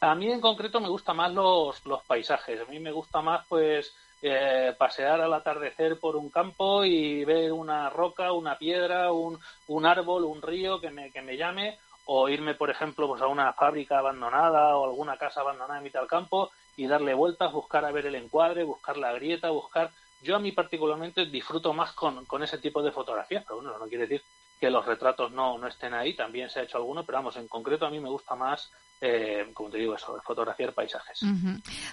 [0.00, 2.60] A mí en concreto me gustan más los, los paisajes.
[2.60, 3.92] A mí me gusta más pues
[4.22, 9.36] eh, pasear al atardecer por un campo y ver una roca, una piedra, un,
[9.66, 13.26] un árbol, un río que me, que me llame, o irme, por ejemplo, pues a
[13.26, 17.84] una fábrica abandonada o alguna casa abandonada en mitad del campo y darle vueltas, buscar
[17.84, 19.90] a ver el encuadre, buscar la grieta, buscar...
[20.22, 23.86] Yo a mí particularmente disfruto más con, con ese tipo de fotografías, pero bueno, no
[23.86, 24.22] quiere decir
[24.60, 27.48] que los retratos no, no estén ahí, también se ha hecho alguno, pero vamos, en
[27.48, 31.20] concreto a mí me gusta más eh, como te digo, fotografiar paisajes.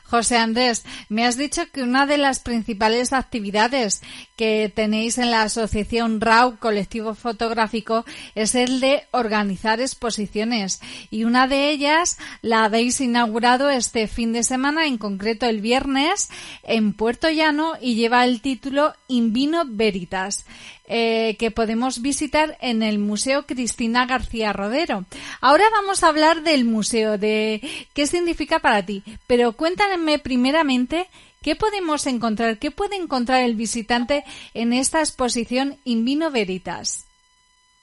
[0.06, 4.02] José Andrés, me has dicho que una de las principales actividades
[4.38, 10.82] que tenéis en la asociación RAU, Colectivo Fotográfico, es el de organizar exposiciones.
[11.10, 16.30] Y una de ellas la habéis inaugurado este fin de semana, en concreto el viernes,
[16.64, 20.46] en Puerto Llano y lleva el título In Vino Veritas.
[20.94, 25.06] Eh, que podemos visitar en el Museo Cristina García Rodero.
[25.40, 27.62] Ahora vamos a hablar del museo, de
[27.94, 31.08] qué significa para ti, pero cuéntame primeramente
[31.42, 37.08] qué podemos encontrar, qué puede encontrar el visitante en esta exposición Invino Veritas.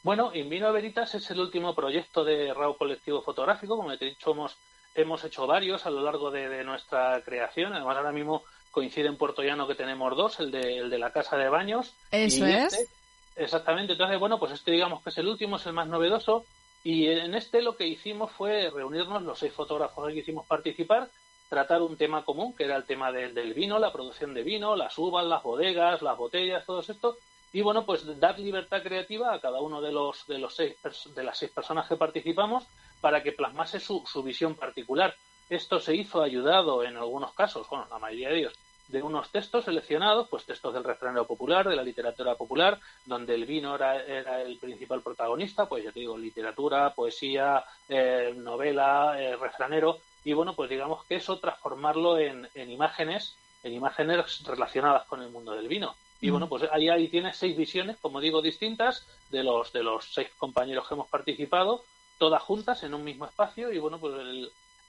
[0.02, 3.78] Bueno, Invino Veritas es el último proyecto de RAO Colectivo Fotográfico.
[3.78, 4.54] Como te he dicho, hemos,
[4.94, 7.72] hemos hecho varios a lo largo de, nuestra creación.
[7.72, 11.10] Además, ahora mismo coincide en Puerto Llano que tenemos dos, el de, el de la
[11.10, 11.94] Casa de Baños.
[12.10, 12.74] Eso es.
[12.74, 12.97] Este,
[13.38, 13.92] exactamente.
[13.92, 16.44] Entonces, bueno, pues este digamos que es el último, es el más novedoso.
[16.84, 21.08] Y en este lo que hicimos fue reunirnos los seis fotógrafos que hicimos participar,
[21.48, 24.96] tratar un tema común, que era el tema del vino, la producción de vino, las
[24.96, 27.16] uvas, las bodegas, las botellas, todo esto,
[27.52, 30.76] y bueno, pues dar libertad creativa a cada uno de los de los seis
[31.14, 32.64] de las seis personas que participamos
[33.00, 35.14] para que plasmase su, su visión particular.
[35.48, 38.54] Esto se hizo ayudado en algunos casos, bueno, la mayoría de ellos,
[38.88, 43.44] de unos textos seleccionados, pues textos del refranero popular, de la literatura popular, donde el
[43.44, 49.36] vino era, era el principal protagonista, pues ya te digo, literatura, poesía, eh, novela, eh,
[49.36, 55.22] refranero, y bueno, pues digamos que eso transformarlo en, en imágenes, en imágenes relacionadas con
[55.22, 55.94] el mundo del vino.
[56.20, 60.12] Y bueno, pues ahí, ahí tienes seis visiones, como digo, distintas de los, de los
[60.12, 61.84] seis compañeros que hemos participado,
[62.18, 64.14] todas juntas en un mismo espacio y bueno, pues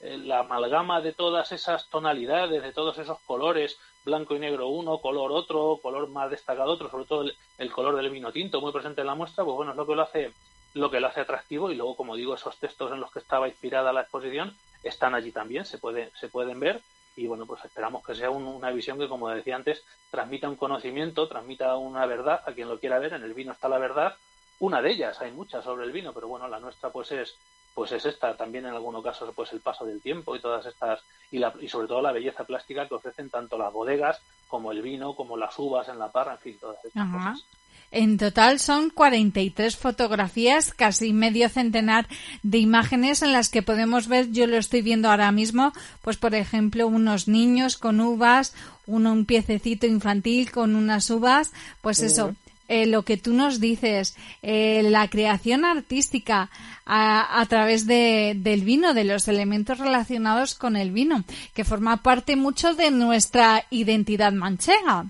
[0.02, 5.32] la amalgama de todas esas tonalidades, de todos esos colores, blanco y negro uno, color
[5.32, 7.26] otro, color más destacado otro, sobre todo
[7.58, 9.96] el, color del vino tinto muy presente en la muestra, pues bueno, es lo que
[9.96, 10.32] lo hace
[10.76, 13.48] lo que lo hace atractivo y luego, como digo, esos textos en los que estaba
[13.48, 16.82] inspirada la exposición están allí también, se, puede, se pueden ver
[17.16, 21.28] y bueno, pues esperamos que sea una visión que, como decía antes, transmita un conocimiento,
[21.28, 23.14] transmita una verdad a quien lo quiera ver.
[23.14, 24.16] En el vino está la verdad,
[24.60, 27.36] una de ellas, hay muchas sobre el vino, pero bueno, la nuestra pues es
[27.80, 31.00] pues es esta también en algunos casos pues el paso del tiempo y todas estas
[31.32, 34.20] y, la, y sobre todo la belleza plástica que ofrecen tanto las bodegas
[34.50, 37.46] como el vino como las uvas en la parra en fin todas estas cosas.
[37.92, 42.06] En total son 43 fotografías, casi medio centenar
[42.44, 45.72] de imágenes en las que podemos ver, yo lo estoy viendo ahora mismo,
[46.02, 48.54] pues por ejemplo unos niños con uvas,
[48.88, 52.36] uno, un piececito infantil con unas uvas, pues eso,
[52.70, 56.50] eh, lo que tú nos dices, eh, la creación artística
[56.86, 62.36] a, través de, del vino, de los elementos relacionados con el vino, que forma parte
[62.36, 65.06] mucho de nuestra identidad manchega.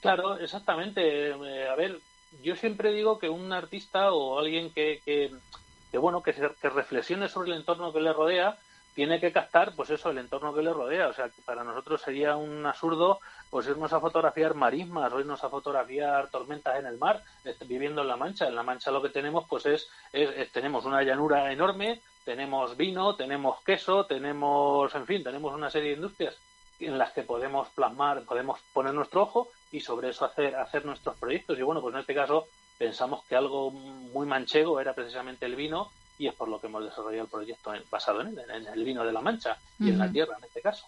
[0.00, 1.30] Claro, exactamente.
[1.30, 1.98] Eh, a ver,
[2.42, 7.50] yo siempre digo que un artista o alguien que, que, bueno, que, que reflexione sobre
[7.52, 8.58] el entorno que le rodea,
[8.98, 11.06] tiene que captar, pues eso, el entorno que le rodea.
[11.06, 15.48] O sea, para nosotros sería un absurdo, pues irnos a fotografiar marismas o irnos a
[15.48, 17.22] fotografiar tormentas en el mar,
[17.68, 18.48] viviendo en La Mancha.
[18.48, 23.14] En La Mancha lo que tenemos, pues es, es, tenemos una llanura enorme, tenemos vino,
[23.14, 26.36] tenemos queso, tenemos, en fin, tenemos una serie de industrias
[26.80, 31.16] en las que podemos plasmar, podemos poner nuestro ojo y sobre eso hacer, hacer nuestros
[31.18, 31.56] proyectos.
[31.56, 35.88] Y bueno, pues en este caso pensamos que algo muy manchego era precisamente el vino
[36.18, 39.12] y es por lo que hemos desarrollado el proyecto basado en, en el vino de
[39.12, 40.84] la Mancha y en la tierra en este caso.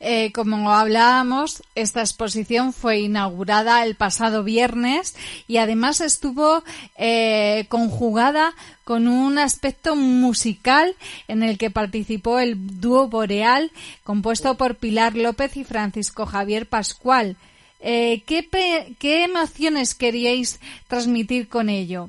[0.00, 5.16] eh, como hablábamos, esta exposición fue inaugurada el pasado viernes
[5.46, 6.62] y además estuvo
[6.96, 8.54] eh, conjugada
[8.84, 10.94] con un aspecto musical
[11.28, 13.70] en el que participó el dúo Boreal
[14.04, 17.36] compuesto por Pilar López y Francisco Javier Pascual.
[17.80, 18.48] Eh, ¿qué,
[18.98, 22.08] ¿Qué emociones queríais transmitir con ello?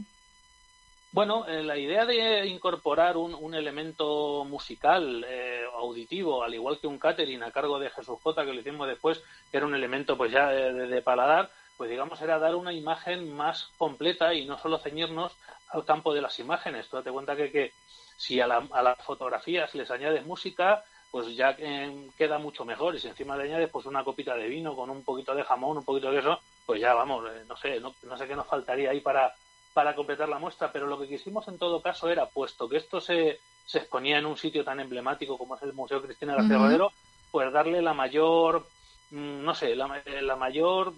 [1.12, 6.88] Bueno, eh, la idea de incorporar un, un elemento musical eh, auditivo, al igual que
[6.88, 10.18] un catering a cargo de Jesús J, que lo hicimos después, que era un elemento
[10.18, 14.80] pues ya de, paladar, pues digamos era dar una imagen más completa y no solo
[14.80, 15.32] ceñirnos
[15.70, 16.90] al campo de las imágenes.
[16.90, 17.72] Tú date cuenta que, que
[18.18, 22.96] si a, la, las fotografías les añades música, pues ya eh, queda mucho mejor.
[22.96, 25.78] Y si encima le añades pues una copita de vino con un poquito de jamón,
[25.78, 28.90] un poquito de queso, pues ya vamos, no sé, no, no sé qué nos faltaría
[28.90, 29.34] ahí para
[29.78, 33.00] para completar la muestra, pero lo que quisimos en todo caso era, puesto que esto
[33.00, 36.92] se, se exponía en un sitio tan emblemático como es el Museo Cristina García Rodero,
[37.30, 38.66] pues darle la mayor,
[39.12, 40.94] mm, no sé, la, la mayor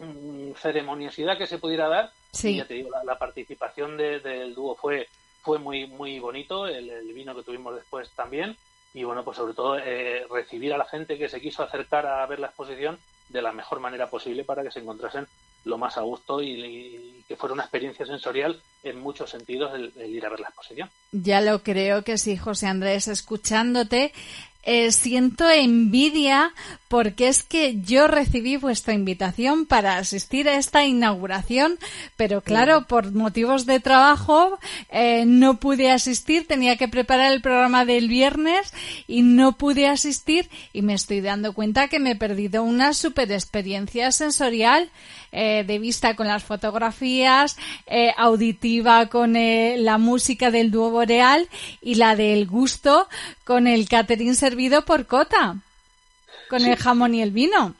[0.00, 2.10] mm, ceremoniosidad que se pudiera dar.
[2.32, 2.56] Sí.
[2.56, 5.06] ya te digo, la, participación del dúo fue,
[5.42, 8.56] fue muy, muy bonito, el, vino que tuvimos después también,
[8.92, 12.26] y bueno, pues sobre todo eh, recibir a la gente que se quiso acercar a
[12.26, 12.98] ver la exposición
[13.28, 15.28] de la mejor manera posible para que se encontrasen
[15.64, 20.24] lo más a gusto y, que fuera una experiencia sensorial en muchos sentidos el, ir
[20.26, 20.90] a ver la exposición.
[21.12, 24.12] Ya lo creo que sí, José Andrés, escuchándote.
[24.62, 26.52] Eh, siento envidia
[26.90, 31.78] porque es que yo recibí vuestra invitación para asistir a esta inauguración,
[32.16, 34.58] pero claro, por motivos de trabajo
[34.90, 38.72] eh, no pude asistir, tenía que preparar el programa del viernes
[39.06, 43.30] y no pude asistir y me estoy dando cuenta que me he perdido una super
[43.30, 44.90] experiencia sensorial
[45.30, 47.56] eh, de vista con las fotografías,
[47.86, 51.48] eh, auditiva con la música del dúo boreal
[51.80, 53.06] y la del gusto
[53.44, 55.54] con el catering servido por Cota,
[56.48, 57.74] con el jamón y el vino.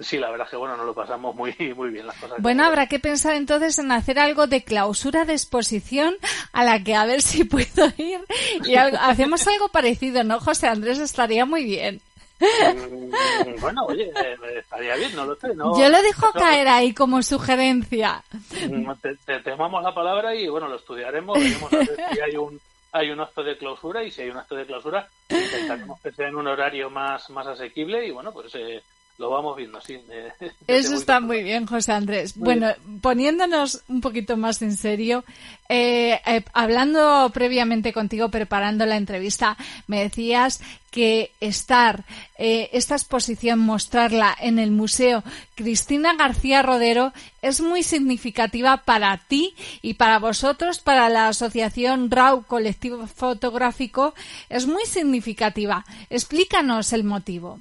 [0.00, 2.40] Sí, la verdad es que bueno, nos lo pasamos muy, muy bien las cosas.
[2.40, 6.16] Bueno, habrá que pensar entonces en hacer algo de clausura de exposición
[6.52, 8.20] a la que a ver si puedo ir
[8.64, 10.98] y hacemos algo parecido, ¿no, José Andrés?
[10.98, 12.00] Estaría muy bien.
[12.40, 15.54] Mm, bueno, oye, eh, estaría bien, no lo sé.
[15.54, 15.78] ¿no?
[15.78, 18.24] Yo lo dejo caer ahí como sugerencia.
[18.68, 22.36] Mm, te, te, tomamos la palabra y bueno, lo estudiaremos, veremos a ver si hay
[22.36, 22.60] un
[22.94, 26.28] hay un acto de clausura y si hay un acto de clausura intentaremos que sea
[26.28, 28.82] en un horario más más asequible y bueno, pues eh,
[29.18, 29.98] lo vamos viendo así.
[30.66, 32.36] Eso está muy bien, José Andrés.
[32.36, 32.68] bueno,
[33.00, 35.24] poniéndonos un poquito más en serio,
[35.68, 39.56] eh, eh, hablando previamente contigo, preparando la entrevista,
[39.86, 40.60] me decías
[40.90, 42.04] que estar,
[42.38, 45.22] eh, esta exposición, mostrarla en el Museo
[45.54, 47.12] Cristina García Rodero
[47.42, 54.14] es muy significativa para ti y para vosotros, para la Asociación RAU Colectivo Fotográfico,
[54.48, 55.84] es muy significativa.
[56.10, 57.60] Explícanos el motivo.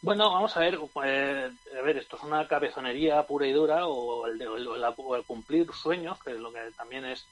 [0.00, 4.26] Bueno, vamos a ver, eh, a ver, esto es una cabezonería pura y dura o
[4.26, 7.26] el, de, el, cumplir sueños, que es lo que también es,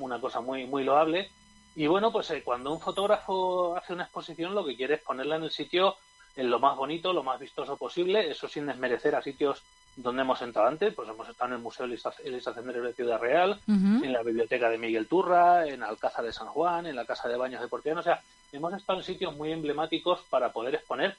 [0.00, 1.30] una cosa muy muy loable.
[1.76, 5.36] Y bueno, pues eh, cuando un fotógrafo hace una exposición, lo que quiere es ponerla
[5.36, 5.96] en el sitio
[6.36, 9.62] en lo más bonito, lo más vistoso posible, eso sin desmerecer a sitios
[9.96, 13.60] donde hemos entrado antes, pues hemos estado en el Museo Elisa, Elisa de Ciudad Real,
[13.68, 17.36] en la Biblioteca de Miguel Turra, en Alcázar de San Juan, en la Casa de
[17.36, 18.20] Baños de Portiano, o sea,
[18.50, 21.16] hemos estado en sitios muy emblemáticos para poder exponer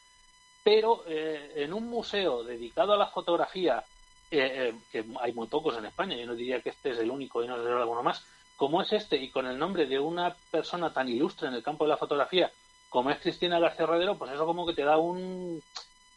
[0.65, 3.83] pero eh, en un museo dedicado a la fotografía,
[4.31, 7.11] eh, eh, que hay muy pocos en España, yo no diría que este es el
[7.11, 8.25] único y no sé alguno más,
[8.57, 11.83] como es este y con el nombre de una persona tan ilustre en el campo
[11.83, 12.51] de la fotografía
[12.89, 15.61] como es Cristina García Rodero, pues eso como que te da un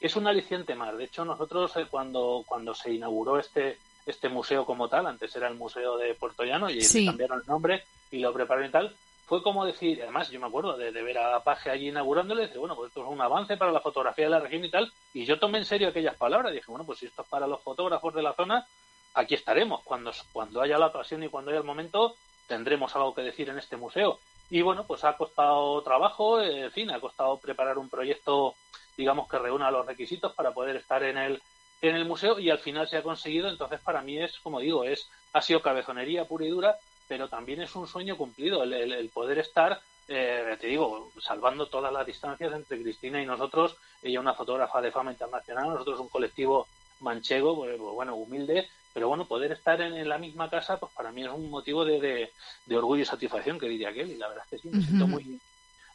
[0.00, 0.96] es un aliciente más.
[0.96, 3.76] De hecho, nosotros cuando cuando se inauguró este
[4.06, 7.84] este museo como tal, antes era el Museo de Puerto Llano y cambiaron el nombre
[8.10, 8.96] y lo prepararon y tal,
[9.28, 12.74] fue como decir, además yo me acuerdo de, ver a Paje allí inaugurándole, dice, bueno,
[12.74, 15.38] pues esto es un avance para la fotografía de la región y tal, y yo
[15.38, 18.22] tomé en serio aquellas palabras, dije, bueno, pues si esto es para los fotógrafos de
[18.22, 18.66] la zona,
[19.12, 22.16] aquí estaremos, cuando, cuando haya la ocasión y cuando haya el momento,
[22.46, 24.18] tendremos algo que decir en este museo.
[24.48, 28.54] Y bueno, pues ha costado trabajo, en fin, ha costado preparar un proyecto,
[28.96, 31.42] digamos, que reúna los requisitos para poder estar en el,
[31.82, 34.84] en el museo y al final se ha conseguido, entonces para mí es, como digo,
[34.84, 36.78] es, ha sido cabezonería pura y dura,
[37.08, 42.06] pero también es un sueño cumplido el, poder estar, eh, te digo, salvando todas las
[42.06, 43.76] distancias entre Cristina y nosotros.
[44.02, 46.68] Ella una fotógrafa de fama internacional, nosotros un colectivo
[47.00, 51.10] manchego, pues, pues, bueno, humilde, pero bueno, poder estar en, la misma casa, pues para
[51.10, 52.30] mí es un motivo de,
[52.70, 55.40] orgullo y satisfacción, que diría aquel, y la verdad es que sí, me siento muy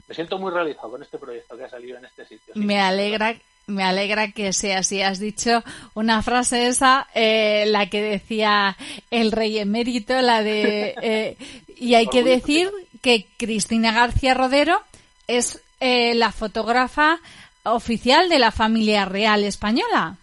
[0.05, 2.53] me siento muy realizado con este proyecto que ha salido en este sitio.
[2.55, 3.35] Me alegra
[3.67, 5.01] me alegra que sea así.
[5.01, 8.77] Has dicho una frase esa, eh, la que decía
[9.11, 10.95] el rey emérito, la de...
[11.01, 11.37] Eh,
[11.75, 14.81] y hay que decir que Cristina García Rodero
[15.27, 17.19] es eh, la fotógrafa
[17.63, 20.17] oficial de la familia real española.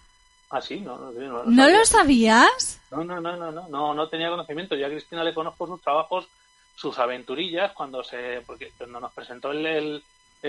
[0.51, 2.81] Ah, sí, no, no, no, ¿No lo sabías?
[2.91, 4.75] No, no, no, no, no, no, no tenía conocimiento.
[4.75, 6.27] Yo a Cristina le conozco sus trabajos,
[6.75, 10.03] sus aventurillas, cuando se, porque cuando nos presentó el el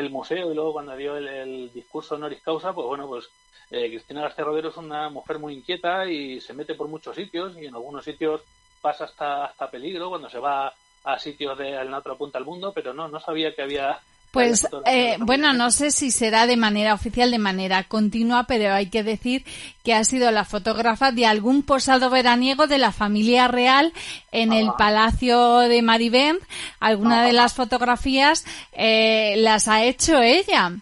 [0.10, 3.30] museo y luego cuando dio el, discurso honoris causa, pues bueno, pues
[3.70, 7.56] eh, Cristina García Rodero es una mujer muy inquieta y se mete por muchos sitios
[7.58, 8.42] y en algunos sitios
[8.82, 10.74] pasa hasta, hasta peligro cuando se va
[11.04, 14.00] a sitios de la otra punta del mundo, pero no, no sabía que había
[14.32, 18.88] pues eh, bueno, no sé si será de manera oficial, de manera continua, pero hay
[18.88, 19.44] que decir
[19.84, 23.92] que ha sido la fotógrafa de algún posado veraniego de la familia real
[24.32, 24.76] en el ah.
[24.78, 26.40] Palacio de Maribén.
[26.80, 30.74] Alguna de las fotografías eh, las ha hecho ella.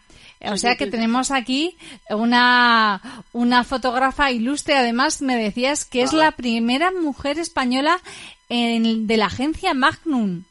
[0.42, 1.76] O sea que tenemos aquí
[2.10, 3.02] una,
[3.34, 4.78] una fotógrafa ilustre.
[4.78, 8.00] Además, me decías que es la primera mujer española
[8.48, 10.44] en, de la agencia Magnum.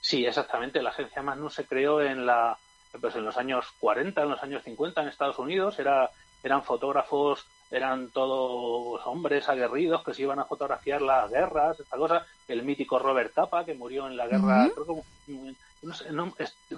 [0.00, 0.82] Sí, exactamente.
[0.82, 2.56] La agencia Magnum se creó en la
[3.00, 5.78] pues en los años 40, en los años 50 en Estados Unidos.
[5.78, 6.10] Era,
[6.42, 12.26] eran fotógrafos, eran todos hombres aguerridos que se iban a fotografiar las guerras, esta cosa.
[12.48, 14.68] El mítico Robert Capa, que murió en la guerra,
[15.82, 16.06] no sé,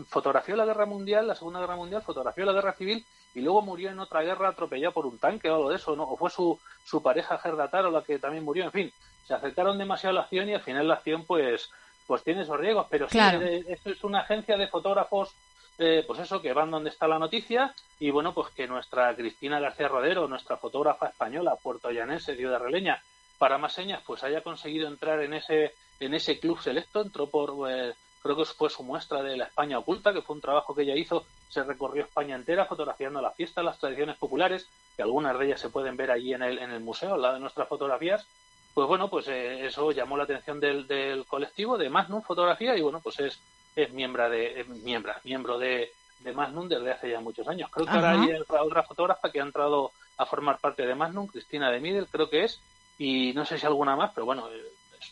[0.09, 3.05] fotografió la guerra mundial, la Segunda Guerra Mundial, fotografió la guerra civil
[3.35, 6.05] y luego murió en otra guerra atropellado por un tanque o algo de eso, ¿no?
[6.05, 8.93] O fue su, su pareja Gerda Taro la que también murió, en fin.
[9.27, 11.71] Se acercaron demasiado a la acción y al final la acción, pues,
[12.07, 15.35] pues tiene esos riesgos, pero sí, es, una agencia de fotógrafos
[15.79, 19.59] eh, pues eso, que van donde está la noticia y bueno, pues que nuestra Cristina
[19.59, 23.03] García Rodero, nuestra fotógrafa española, puertoyanense, ciudad releña,
[23.39, 27.71] para más señas, pues haya conseguido entrar en ese, en ese club selecto, entró por,
[27.71, 30.83] eh, creo que fue su muestra de la España oculta, que fue un trabajo que
[30.83, 35.47] ella hizo, se recorrió España entera fotografiando las fiestas, las tradiciones populares, que algunas de
[35.47, 38.27] ellas se pueden ver allí en el, en el museo, al lado de nuestras fotografías,
[38.75, 42.81] pues bueno, pues eh, eso llamó la atención del, del colectivo de Magnum Fotografía y
[42.81, 43.39] bueno, pues es,
[43.77, 47.71] es miembro de, miembro, miembro de, de Magnum desde hace ya muchos años.
[47.71, 51.71] Creo que ahora hay otra fotógrafa que ha entrado a formar parte de Magnum, Cristina
[51.71, 52.61] de Midel, creo que es,
[52.99, 54.49] y no sé si alguna más, pero bueno,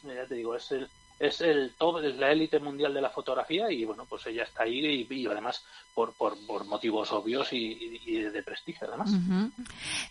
[0.05, 0.89] ya te digo, es el,
[1.21, 4.62] es el top, es la élite mundial de la fotografía y bueno, pues ella está
[4.62, 5.62] ahí y, además
[5.95, 9.11] por, por, por, motivos obvios y, y, de prestigio además.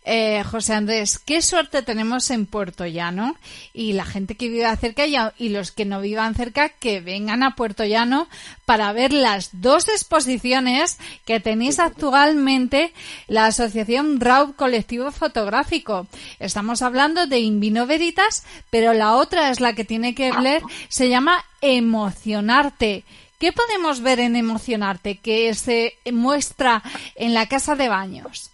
[0.06, 3.36] eh, José Andrés, qué suerte tenemos en Puerto Llano
[3.74, 7.56] y la gente que vive cerca y, los que no vivan cerca que vengan a
[7.56, 8.28] Puerto Llano
[8.66, 12.94] para ver las dos exposiciones que tenéis actualmente
[13.28, 16.06] la Asociación RAUB Colectivo Fotográfico.
[16.38, 20.62] Estamos hablando de Invino Veritas, pero la otra es la que tiene que ver
[21.00, 23.06] se llama Emocionarte.
[23.40, 26.84] ¿Qué podemos ver en Emocionarte que se muestra
[27.16, 28.52] en la casa de baños?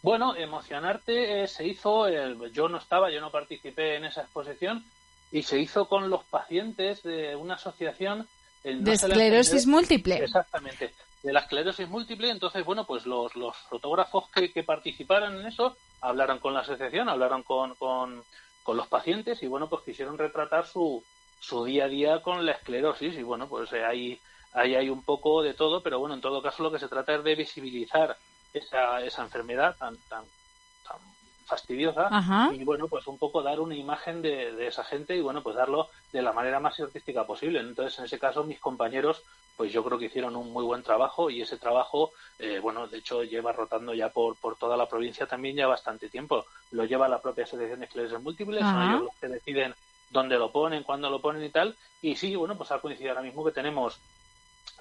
[0.00, 2.08] Bueno, Emocionarte eh, se hizo,
[2.48, 4.86] yo no estaba, yo no participé en esa exposición,
[5.30, 8.26] y se hizo con los pacientes de una asociación
[8.64, 10.14] de esclerosis múltiple.
[10.14, 12.30] Exactamente, de la esclerosis múltiple.
[12.30, 17.10] Entonces, bueno, pues los, los fotógrafos que, que, participaron en eso hablaron con la asociación,
[17.10, 18.24] hablaron con, con,
[18.62, 21.04] con los pacientes y, bueno, pues quisieron retratar su,
[21.40, 24.20] su día a día con la esclerosis y bueno, pues eh, ahí,
[24.52, 27.14] ahí hay un poco de todo, pero bueno, en todo caso lo que se trata
[27.14, 28.16] es de visibilizar
[28.52, 30.24] esa, esa enfermedad tan, tan,
[30.86, 30.96] tan
[31.46, 32.08] fastidiosa
[32.52, 35.56] y bueno, pues un poco dar una imagen de, de, esa gente y bueno, pues
[35.56, 37.58] darlo de la manera más artística posible.
[37.60, 39.22] Entonces, en ese caso, mis compañeros,
[39.56, 42.98] pues yo creo que hicieron un muy buen trabajo y ese trabajo, eh, bueno, de
[42.98, 46.44] hecho lleva rotando ya por, por toda la provincia también ya bastante tiempo.
[46.70, 49.74] Lo lleva la propia Asociación de Esclerosis Múltiples, son ellos los que deciden
[50.10, 51.76] dónde lo ponen, cuándo lo ponen y tal.
[52.02, 53.98] Y sí, bueno, pues ha coincidido ahora mismo que tenemos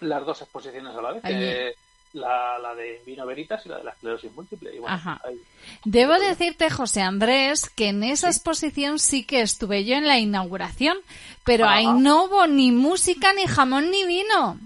[0.02, 1.76] las dos exposiciones a la vez.
[2.14, 4.76] la, la, de Vino Veritas y la de la esclerosis múltiple.
[4.76, 5.00] Y bueno,
[5.86, 10.98] Debo decirte, José Andrés, que en esa exposición sí que estuve yo en la inauguración,
[11.44, 14.60] pero ahí no hubo ni música, ni jamón, ni vino.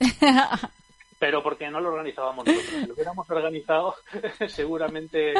[1.18, 2.70] pero porque no lo organizábamos nosotros.
[2.80, 3.94] Si lo hubiéramos organizado,
[4.48, 5.34] seguramente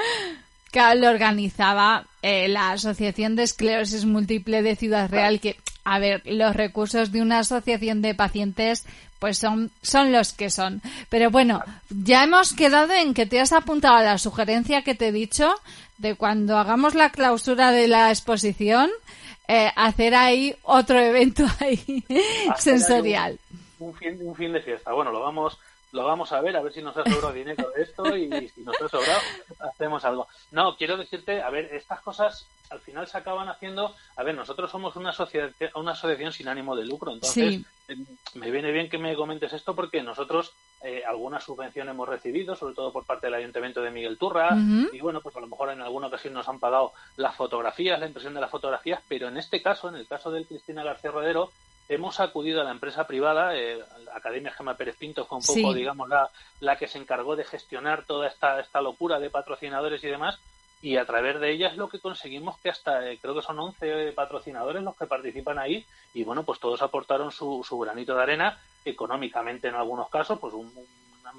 [0.76, 6.54] lo organizaba eh, la Asociación de Esclerosis Múltiple de Ciudad Real, que, a ver, los
[6.54, 8.84] recursos de una asociación de pacientes
[9.18, 10.82] pues son, son los que son.
[11.08, 15.08] Pero bueno, ya hemos quedado en que te has apuntado a la sugerencia que te
[15.08, 15.54] he dicho
[15.96, 18.90] de cuando hagamos la clausura de la exposición,
[19.48, 22.04] eh, hacer ahí otro evento ahí
[22.58, 23.38] sensorial.
[23.78, 24.92] Un, fin, un fin de fiesta.
[24.92, 25.58] Bueno, lo vamos
[25.92, 28.62] lo vamos a ver, a ver si nos ha sobrado dinero de esto y si
[28.62, 29.20] nos ha sobrado,
[29.60, 30.26] hacemos algo.
[30.50, 34.70] No, quiero decirte, a ver, estas cosas al final se acaban haciendo, a ver, nosotros
[34.70, 38.98] somos una sociedad, una asociación sin ánimo de lucro, entonces em, me viene bien que
[38.98, 43.34] me comentes esto porque nosotros eh, alguna subvención hemos recibido, sobre todo por parte del
[43.34, 44.56] Ayuntamiento de Miguel Turra,
[44.92, 48.06] y bueno, pues a lo mejor en alguna ocasión nos han pagado las fotografías, la
[48.06, 51.50] impresión de las fotografías, pero en este caso, en el caso del Cristina García Rodero,
[51.88, 55.74] hemos acudido a la empresa privada, eh, la Academia Gema Pérez Pinto fue un poco,
[55.74, 56.30] digamos, la,
[56.60, 60.38] la que se encargó de gestionar toda esta, esta locura de patrocinadores y demás,
[60.82, 63.58] y a través de ella es lo que conseguimos que hasta, eh, creo que son
[63.58, 65.84] 11 patrocinadores los que participan ahí,
[66.14, 70.54] y bueno, pues todos aportaron su, su granito de arena, económicamente en algunos casos, pues
[70.54, 70.72] un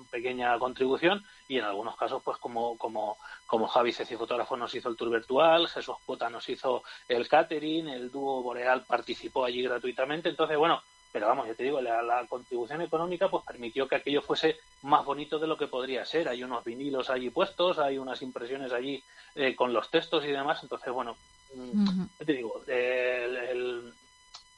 [0.10, 4.90] pequeña contribución y en algunos casos pues como como como Javi Ceci fotógrafo nos hizo
[4.90, 10.30] el tour virtual Jesús Cuota nos hizo el catering el dúo Boreal participó allí gratuitamente
[10.30, 10.82] entonces bueno
[11.12, 15.40] pero vamos, ya te digo, la, contribución económica pues permitió que aquello fuese más bonito
[15.40, 16.28] de lo que podría ser.
[16.28, 19.02] Hay unos vinilos allí puestos, hay unas impresiones allí
[19.34, 20.60] eh, con los textos y demás.
[20.62, 21.16] Entonces, bueno,
[22.20, 23.92] ya te digo, el,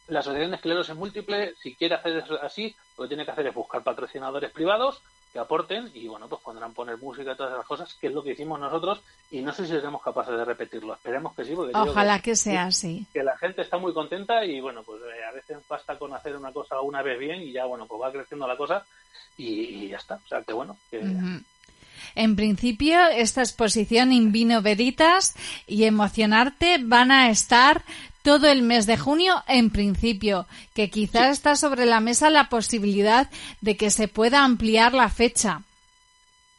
[0.07, 3.53] la Asociación de Esclerosis Múltiple, si quiere hacer así, lo que tiene que hacer es
[3.53, 5.01] buscar patrocinadores privados
[5.31, 8.23] que aporten y bueno, pues podrán poner música y todas esas cosas, que es lo
[8.23, 9.01] que hicimos nosotros
[9.31, 10.93] y no sé si seremos capaces de repetirlo.
[10.93, 13.05] Esperemos que sí, porque ojalá que, sea así.
[13.13, 16.35] Que la gente está muy contenta y bueno, pues eh, a veces basta con hacer
[16.35, 18.83] una cosa una vez bien y ya bueno, pues va creciendo la cosa
[19.37, 20.15] y, ya está.
[20.15, 21.01] O sea, que bueno, que
[22.15, 25.35] en principio, esta exposición In Vino Veritas
[25.67, 27.83] y Emocionarte van a estar
[28.23, 33.29] todo el mes de junio en principio, que quizás está sobre la mesa la posibilidad
[33.61, 35.61] de que se pueda ampliar la fecha.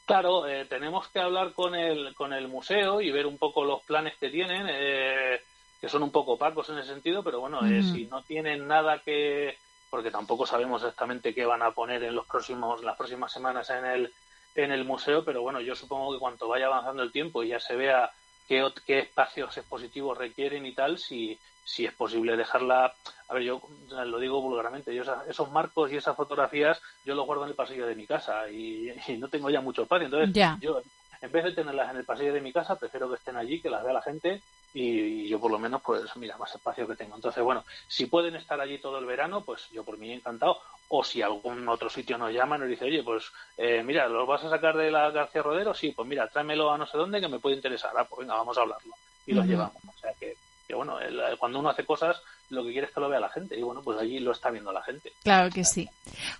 [0.07, 3.83] Claro, eh, tenemos que hablar con el, con el museo y ver un poco los
[3.83, 5.41] planes que tienen, eh,
[5.81, 8.99] que son un poco opacos en ese sentido, pero bueno, eh, si no tienen nada
[8.99, 9.57] que,
[9.89, 13.85] porque tampoco sabemos exactamente qué van a poner en los próximos, las próximas semanas en
[13.85, 14.13] el,
[14.57, 17.61] en el museo, pero bueno, yo supongo que cuanto vaya avanzando el tiempo y ya
[17.61, 18.11] se vea
[18.51, 22.93] qué, qué espacios expositivos requieren y tal, si, si es posible dejarla.
[23.29, 27.45] A ver, yo lo digo vulgarmente, yo esos marcos y esas fotografías yo los guardo
[27.45, 30.07] en el pasillo de mi casa y, no tengo ya mucho espacio.
[30.07, 30.83] Entonces, yo
[31.23, 33.71] en vez de tenerlas en el pasillo de mi casa, prefiero que estén allí, que
[33.71, 34.43] las vea la gente
[34.75, 37.15] y, yo por lo menos, pues mira, más espacio que tengo.
[37.15, 40.59] Entonces, bueno, si pueden estar allí todo el verano, pues yo por mí encantado.
[40.93, 44.27] O si algún otro sitio nos llama y nos dice, oye, pues eh, mira, ¿los
[44.27, 45.73] vas a sacar de la García Rodero?
[45.73, 47.93] Sí, pues mira, tráemelo a no sé dónde que me puede interesar.
[47.97, 48.93] Ah, pues venga, vamos a hablarlo.
[49.25, 49.77] Y los llevamos.
[49.77, 50.37] O sea que,
[50.67, 50.99] que bueno,
[51.39, 53.57] cuando uno hace cosas, lo que quiere es que lo vea la gente.
[53.57, 55.13] Y bueno, pues allí lo está viendo la gente.
[55.23, 55.89] Claro que sí.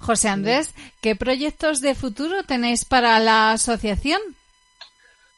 [0.01, 4.21] José Andrés, ¿qué proyectos de futuro tenéis para la asociación?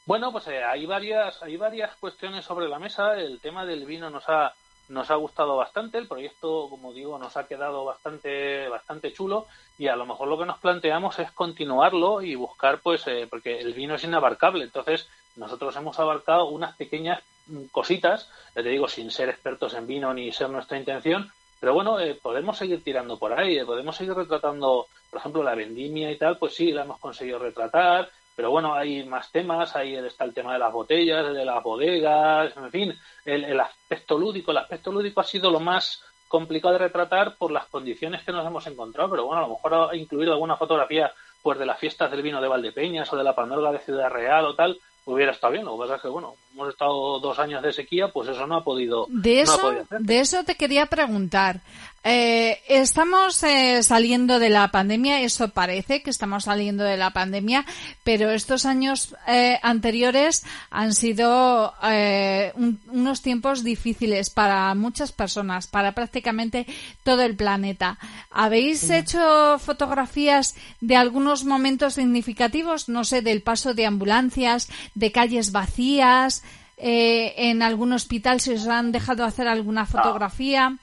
[0.06, 3.14] Bueno, pues eh, hay varias hay varias cuestiones sobre la mesa.
[3.14, 4.52] El tema del vino nos ha
[4.92, 5.98] nos ha gustado bastante.
[5.98, 9.46] El proyecto, como digo, nos ha quedado bastante bastante chulo
[9.78, 13.58] y a lo mejor lo que nos planteamos es continuarlo y buscar, pues, eh, porque
[13.58, 14.64] el vino es inabarcable.
[14.64, 20.12] Entonces nosotros hemos abarcado unas pequeñas mm, cositas, te digo, sin ser expertos en vino
[20.12, 24.88] ni ser nuestra intención, pero bueno, eh, podemos seguir tirando por ahí, podemos seguir retratando,
[25.10, 29.04] por ejemplo, la vendimia y tal, pues sí, la hemos conseguido retratar, pero bueno, hay
[29.04, 33.60] más temas, ahí está el tema de las botellas, de las bodegas, en fin, el,
[33.60, 34.50] aspecto lúdico.
[34.50, 38.46] El aspecto lúdico ha sido lo más complicado de retratar por las condiciones que nos
[38.46, 41.12] hemos encontrado, pero bueno, a lo mejor incluir alguna fotografía
[41.42, 44.46] pues de las fiestas del vino de Valdepeñas o de la Pandorga de Ciudad Real
[44.46, 45.64] o tal, hubiera estado bien.
[45.64, 48.56] Lo que pasa es que, bueno, hemos estado dos años de sequía, pues eso no
[48.56, 49.06] ha podido.
[49.08, 51.60] De eso, de eso te quería preguntar.
[52.04, 57.64] Eh, estamos eh, saliendo de la pandemia, eso parece que estamos saliendo de la pandemia,
[58.02, 61.72] pero estos años eh, anteriores han sido
[62.88, 66.66] unos tiempos difíciles para muchas personas, para prácticamente
[67.04, 67.98] todo el planeta.
[68.30, 72.88] ¿Habéis hecho fotografías de algunos momentos significativos?
[72.88, 76.42] No sé, del paso de ambulancias, de calles vacías,
[76.76, 80.70] en algún hospital si os han dejado hacer alguna fotografía.
[80.70, 80.78] No,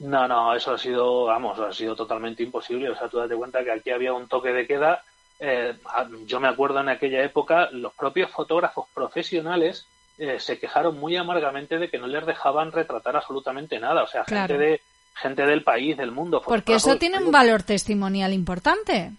[0.00, 2.90] no, eso ha sido, vamos, ha sido totalmente imposible.
[2.90, 5.02] O sea, tú date cuenta que aquí había un toque de queda.
[5.38, 5.74] Eh,
[6.26, 9.86] yo me acuerdo en aquella época, los propios fotógrafos profesionales
[10.18, 14.02] eh, se quejaron muy amargamente de que no les dejaban retratar absolutamente nada.
[14.02, 14.80] O sea, gente de
[15.14, 16.42] gente del país, del mundo.
[16.44, 19.12] Porque eso tiene un valor testimonial importante.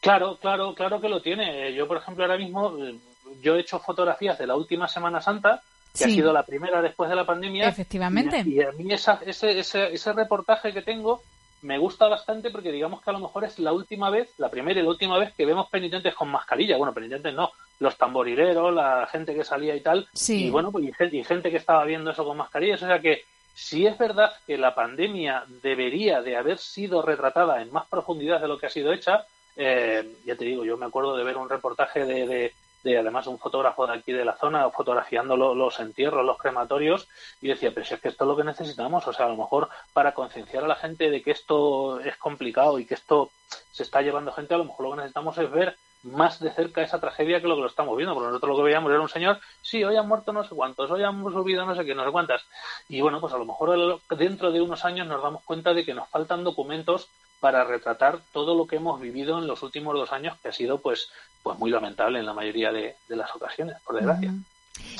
[0.00, 1.72] Claro, claro, claro que lo tiene.
[1.72, 2.94] Yo, por ejemplo, ahora mismo, eh,
[3.40, 5.62] yo he hecho fotografías de la última Semana Santa
[5.96, 7.68] que ha sido la primera después de la pandemia.
[7.68, 8.42] Efectivamente.
[8.46, 11.22] Y, a mí ese, ese, ese reportaje que tengo
[11.62, 14.78] me gusta bastante porque digamos que a lo mejor es la última vez, la primera
[14.78, 16.76] y la última vez que vemos penitentes con mascarilla.
[16.76, 20.08] Bueno, penitentes no, los tamborileros, la gente que salía y tal.
[20.12, 20.46] Sí.
[20.46, 22.82] Y bueno, pues y gente, y gente que estaba viendo eso con mascarillas.
[22.82, 23.24] O sea que
[23.54, 28.48] si es verdad que la pandemia debería de haber sido retratada en más profundidad de
[28.48, 29.24] lo que ha sido hecha,
[29.56, 32.52] eh, ya te digo, yo me acuerdo de ver un reportaje de de
[32.84, 37.08] además un fotógrafo de aquí de la zona fotografiando los entierros, los crematorios,
[37.40, 39.36] y decía, pero si es que esto es lo que necesitamos, o sea, a lo
[39.36, 43.30] mejor para concienciar a la gente de que esto es complicado y que esto
[43.72, 46.82] se está llevando gente, a lo mejor lo que necesitamos es ver más de cerca
[46.82, 49.08] esa tragedia que lo que lo estamos viendo, porque nosotros lo que veíamos era un
[49.08, 52.04] señor, sí, hoy han muerto no sé cuántos, hoy han subido no sé qué, no
[52.04, 52.44] sé cuántas,
[52.88, 55.94] y bueno, pues a lo mejor dentro de unos años nos damos cuenta de que
[55.94, 57.08] nos faltan documentos
[57.40, 60.78] para retratar todo lo que hemos vivido en los últimos dos años, que ha sido
[60.78, 61.10] pues,
[61.42, 64.32] pues muy lamentable en la mayoría de, las ocasiones, por desgracia.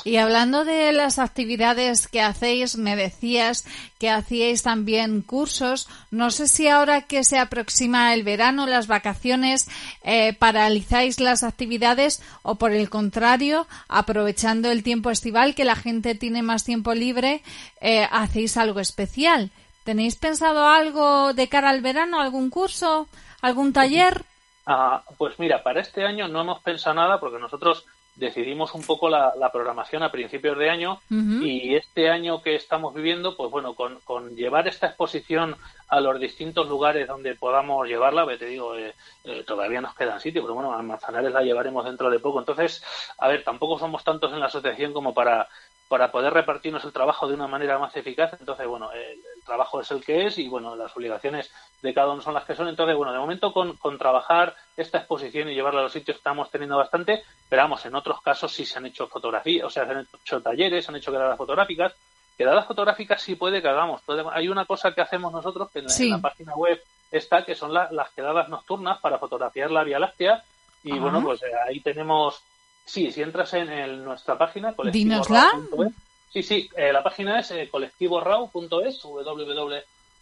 [0.03, 3.65] Y hablando de las actividades que hacéis, me decías
[3.99, 5.89] que hacíais también cursos.
[6.09, 9.67] No sé si ahora que se aproxima el verano, las vacaciones,
[10.03, 16.15] eh, paralizáis las actividades o por el contrario, aprovechando el tiempo estival, que la gente
[16.15, 17.43] tiene más tiempo libre,
[17.81, 19.51] eh, hacéis algo especial.
[19.83, 22.21] ¿Tenéis pensado algo de cara al verano?
[22.21, 23.07] ¿Algún curso?
[23.41, 24.23] ¿Algún taller?
[24.65, 27.85] Ah, pues mira, para este año no hemos pensado nada porque nosotros
[28.19, 33.35] decidimos un poco la, programación a principios de año y este año que estamos viviendo,
[33.35, 35.55] pues bueno, con, llevar esta exposición
[35.87, 38.93] a los distintos lugares donde podamos llevarla, te digo, eh,
[39.23, 42.39] eh, todavía nos quedan sitios, pero bueno, a Manzanares la llevaremos dentro de poco.
[42.39, 42.83] Entonces,
[43.17, 45.47] a ver, tampoco somos tantos en la asociación como para
[45.89, 48.37] para poder repartirnos el trabajo de una manera más eficaz.
[48.39, 52.21] Entonces, bueno, el, trabajo es el que es y, bueno, las obligaciones de cada uno
[52.21, 52.67] son las que son.
[52.67, 56.51] Entonces, bueno, de momento con, con trabajar esta exposición y llevarla a los sitios estamos
[56.51, 59.91] teniendo bastante, pero vamos, en otros casos sí se han hecho fotografías, o sea, se
[59.91, 61.95] han hecho talleres, se han hecho quedadas fotográficas.
[62.37, 64.01] Quedadas fotográficas sí puede que hagamos.
[64.31, 66.81] Hay una cosa que hacemos nosotros que en, la, página web
[67.11, 70.43] está, que son las quedadas nocturnas para fotografiar la Vía Láctea.
[70.83, 72.41] Y bueno, pues eh, ahí tenemos
[72.89, 75.51] Sí, si entras en nuestra página, Dinosla.
[76.33, 79.03] Sí, sí, eh, la página es eh, colectivorau.es,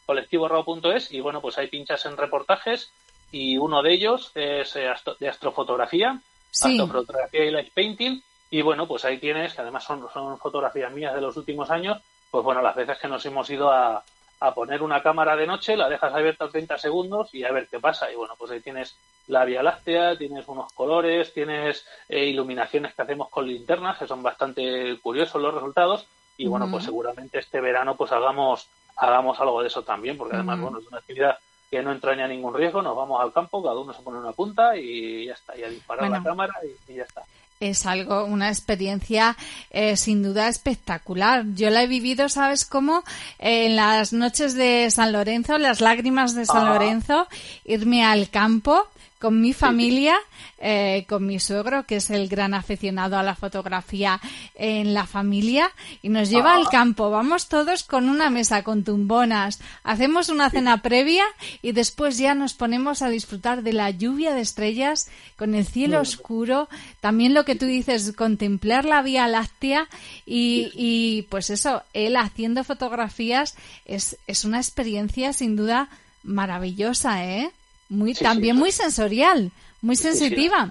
[0.06, 2.92] colectivorrao.es y bueno, pues hay pinchas en reportajes
[3.32, 9.06] y uno de ellos es eh, de astrofotografía, astrofotografía y light painting y bueno, pues
[9.06, 12.76] ahí tienes, que además son, son fotografías mías de los últimos años, pues bueno, las
[12.76, 14.04] veces que nos hemos ido a,
[14.40, 17.80] a poner una cámara de noche, la dejas abierta 30 segundos y a ver qué
[17.80, 18.12] pasa.
[18.12, 18.96] Y bueno, pues ahí tienes
[19.28, 24.22] la Vía Láctea, tienes unos colores, tienes eh, iluminaciones que hacemos con linternas, que son
[24.22, 26.06] bastante curiosos los resultados.
[26.38, 30.60] Y bueno, pues seguramente este verano pues hagamos, hagamos algo de eso también, porque además,
[30.60, 31.40] bueno, es una actividad
[31.72, 34.78] que no entraña ningún riesgo, nos vamos al campo, cada uno se pone una punta
[34.78, 36.54] y ya está, y a disparar la cámara
[36.88, 37.24] y ya está
[37.60, 39.36] es algo, una experiencia
[39.72, 41.46] eh, sin duda espectacular.
[41.56, 43.04] Yo la he vivido, ¿sabes cómo?
[43.40, 47.28] en las noches de San Lorenzo, las lágrimas de San Lorenzo,
[47.66, 48.88] irme al campo
[49.20, 50.16] con mi familia,
[50.60, 54.22] eh, con mi suegro, que es el gran aficionado a la fotografía
[54.56, 57.10] en la familia, y nos lleva al campo.
[57.10, 61.24] Vamos todos con una mesa con tumbonas, hacemos una cena previa
[61.62, 66.00] y después ya nos ponemos a disfrutar de la lluvia de estrellas, con el cielo
[66.00, 69.88] oscuro, también lo que tú dices, contemplar la Vía Láctea
[70.26, 73.56] y, y pues eso, él haciendo fotografías
[73.86, 75.90] es, es una experiencia sin duda
[76.24, 77.52] maravillosa, ¿eh?
[77.90, 80.70] Muy también muy sensorial, muy sensitiva.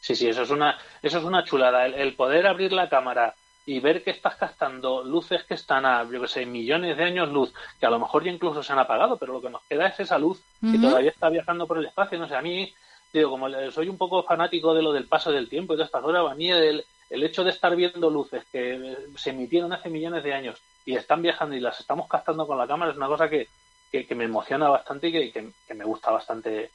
[0.00, 3.34] Sí, sí, eso es una eso es una chulada el, poder abrir la cámara
[3.66, 7.28] y ver que estás gastando luces que están a, yo que sé, millones de años
[7.28, 9.88] luz, que a lo mejor ya incluso se han apagado, pero lo que nos queda
[9.88, 12.18] es esa luz que todavía está viajando por el espacio.
[12.18, 12.72] No sé, a mí,
[13.12, 16.02] digo, como soy un poco fanático de lo del paso del tiempo y de estas
[16.02, 20.24] horas, a mí el, el hecho de estar viendo luces que se emitieron hace millones
[20.24, 23.28] de años y están viajando y las estamos captando con la cámara es una cosa
[23.28, 23.48] que,
[23.90, 26.70] que, me emociona bastante y que, me gusta bastante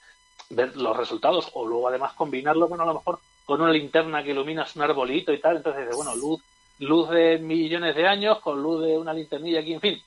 [0.50, 1.50] ver los resultados.
[1.54, 5.34] O luego además combinarlo con a lo mejor con una linterna que iluminas un arbolito
[5.34, 6.42] y tal, entonces bueno, luz
[6.80, 10.02] luz de millones de años con luz de una linternilla aquí, en fin,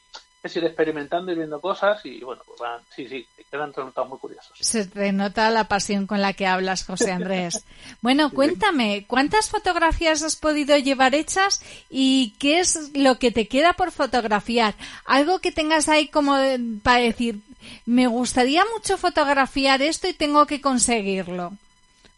[0.47, 2.61] es ir experimentando y viendo cosas y bueno, pues
[2.95, 4.57] sí, sí, quedan resultados muy curiosos.
[4.61, 7.65] Se te nota la pasión con la que hablas, José Andrés.
[8.03, 13.73] Bueno, cuéntame, ¿cuántas fotografías has podido llevar hechas y qué es lo que te queda
[13.73, 14.75] por fotografiar?
[15.05, 16.37] Algo que tengas ahí como
[16.83, 17.41] para decir,
[17.85, 21.53] me gustaría mucho fotografiar esto y tengo que conseguirlo.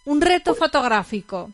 [0.05, 1.51] Un reto pues fotográfico.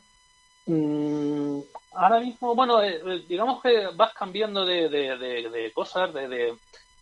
[0.66, 1.60] Mm,
[1.94, 6.54] ahora mismo, bueno, eh, eh, digamos que vas cambiando de, de, cosas, de,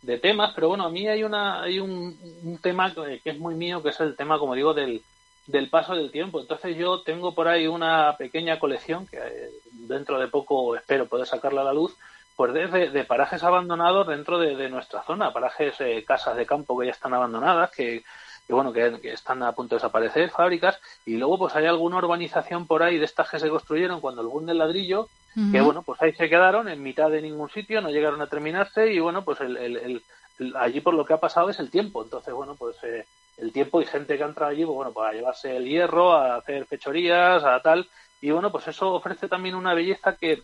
[0.03, 3.83] de, temas, pero bueno, a mí hay una hay un, tema que es muy mío,
[3.83, 5.03] que es el tema, como digo, del,
[5.47, 6.41] del paso del tiempo.
[6.41, 11.27] Entonces yo tengo por ahí una pequeña colección que eh, dentro de poco espero poder
[11.27, 11.97] sacarla a la luz,
[12.37, 15.75] pues de, de parajes abandonados dentro de, nuestra zona, parajes,
[16.07, 18.03] casas de campo que ya están abandonadas, que
[18.47, 22.67] que bueno, que, están a punto de desaparecer, fábricas, y luego pues hay alguna urbanización
[22.67, 25.09] por ahí de estas que se construyeron cuando el boom del ladrillo,
[25.51, 28.93] que bueno, pues ahí se quedaron en mitad de ningún sitio, no llegaron a terminarse
[28.93, 30.03] y bueno, pues el, el,
[30.57, 33.07] allí por lo que ha pasado es el tiempo, entonces bueno, pues eh,
[33.39, 36.37] el tiempo y gente que ha entrado allí, pues, bueno, para llevarse el hierro, a
[36.37, 37.89] hacer fechorías, a tal,
[38.21, 40.43] y bueno, pues eso ofrece también una belleza que,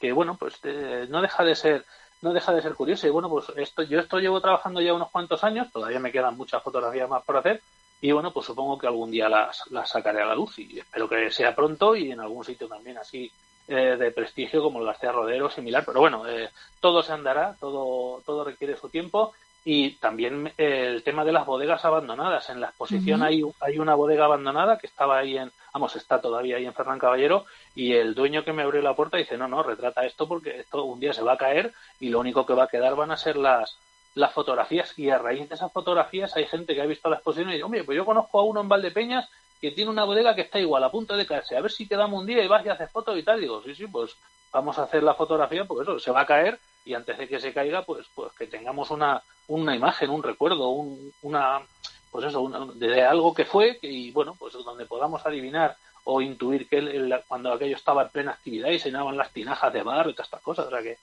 [0.00, 1.84] que bueno, pues eh, no deja de ser
[2.22, 3.06] no deja de ser curioso.
[3.06, 6.36] Y bueno, pues esto, yo esto llevo trabajando ya unos cuantos años, todavía me quedan
[6.36, 7.62] muchas fotografías más por hacer.
[8.00, 11.08] Y bueno, pues supongo que algún día las, las sacaré a la luz y espero
[11.08, 13.30] que sea pronto y en algún sitio también así
[13.68, 15.84] eh, de prestigio como el García Rodero, similar.
[15.84, 16.48] Pero bueno, eh,
[16.80, 19.34] todo se andará, todo, todo requiere su tiempo
[19.64, 22.48] y también eh, el tema de las bodegas abandonadas.
[22.48, 26.56] En la exposición hay, hay una bodega abandonada que estaba ahí en, vamos, está todavía
[26.56, 27.44] ahí en Fernán Caballero
[27.74, 30.84] y el dueño que me abrió la puerta dice, no, no, retrata esto porque esto
[30.84, 33.16] un día se va a caer y lo único que va a quedar van a
[33.16, 33.76] ser las,
[34.14, 37.50] las fotografías y a raíz de esas fotografías hay gente que ha visto la exposición
[37.50, 39.28] y dice, hombre, pues yo conozco a uno en Valdepeñas
[39.60, 42.18] que tiene una bodega que está igual, a punto de caerse, a ver si quedamos
[42.18, 43.40] un día y vas y haces fotos y tal.
[43.40, 44.16] digo, sí, sí, pues
[44.52, 47.40] vamos a hacer la fotografía porque eso se va a caer y antes de que
[47.40, 51.60] se caiga, pues, pues que tengamos una, una imagen, un recuerdo, un, una,
[52.10, 57.20] pues eso, de algo que fue y bueno, pues donde podamos adivinar o intuir que
[57.28, 60.28] cuando aquello estaba en plena actividad y se llenaban las tinajas de barro y todas
[60.28, 60.66] estas cosas.
[60.66, 60.98] O sea que,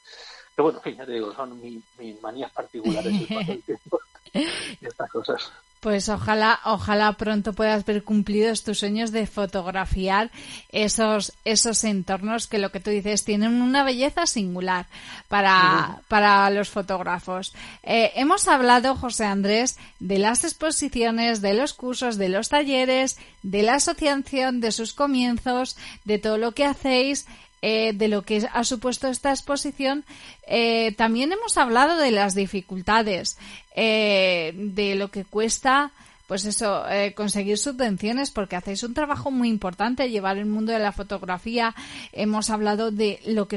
[0.56, 3.99] que bueno, ya te digo, son mis manías particulares el tiempo
[4.34, 5.52] y estas cosas.
[5.80, 10.32] Pues ojalá, ojalá pronto puedas ver cumplidos tus sueños de fotografiar
[10.72, 14.88] esos, esos entornos que lo que tú dices tienen una belleza singular
[15.28, 17.54] para, para los fotógrafos.
[17.84, 23.62] Eh, hemos hablado, José Andrés, de las exposiciones, de los cursos, de los talleres, de
[23.62, 27.28] la asociación, de sus comienzos, de todo lo que hacéis.
[27.64, 30.06] Eh, de lo que ha supuesto esta exposición,
[30.48, 33.38] eh, también hemos hablado de las dificultades,
[33.76, 35.92] eh, de lo que cuesta
[36.28, 40.80] pues eso, eh, conseguir subvenciones porque hacéis un trabajo muy importante, llevar el mundo de
[40.80, 41.74] la fotografía.
[42.12, 43.56] Hemos hablado de lo que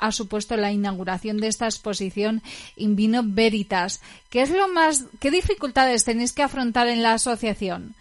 [0.00, 2.42] ha supuesto la inauguración de esta exposición
[2.76, 4.00] In Vino Veritas.
[4.30, 7.94] ¿Qué es lo más, qué dificultades tenéis que afrontar en la asociación?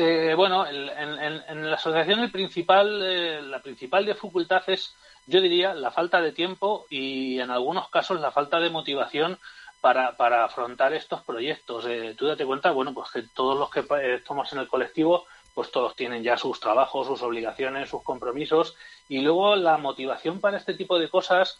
[0.00, 4.94] Eh, bueno, en, la asociación el principal, eh, la principal dificultad es,
[5.26, 9.38] yo diría, la falta de tiempo y en algunos casos la falta de motivación
[9.80, 11.84] para, para afrontar estos proyectos.
[11.88, 13.84] Eh, tú date cuenta, bueno, pues que todos los que
[14.14, 18.76] estamos en el colectivo, pues todos tienen ya sus trabajos, sus obligaciones, sus compromisos
[19.08, 21.58] y luego la motivación para este tipo de cosas,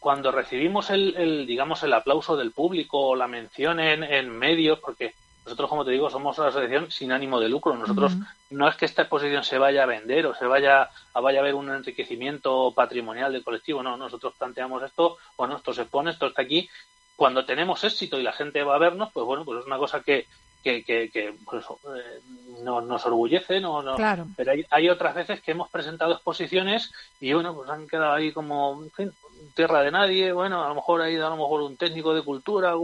[0.00, 4.80] cuando recibimos el, el, digamos, el aplauso del público o la mención en, en medios,
[4.80, 7.74] porque nosotros, como te digo, somos una asociación sin ánimo de lucro.
[7.76, 8.12] Nosotros
[8.50, 11.42] no es que esta exposición se vaya a vender o se vaya a, vaya a
[11.42, 13.82] haber un enriquecimiento patrimonial del colectivo.
[13.82, 16.68] No, nosotros planteamos esto, bueno, esto se expone, esto está aquí.
[17.16, 20.00] Cuando tenemos éxito y la gente va a vernos, pues bueno, pues es una cosa
[20.00, 20.26] que,
[20.62, 22.20] que, que, que pues, eh,
[22.62, 23.96] nos orgullece, no, no.
[23.96, 24.26] Claro.
[24.36, 28.32] pero hay, hay, otras veces que hemos presentado exposiciones y bueno, pues han quedado ahí
[28.32, 29.12] como, en fin,
[29.54, 32.22] tierra de nadie, bueno, a lo mejor ha ido a lo mejor un técnico de
[32.22, 32.74] cultura,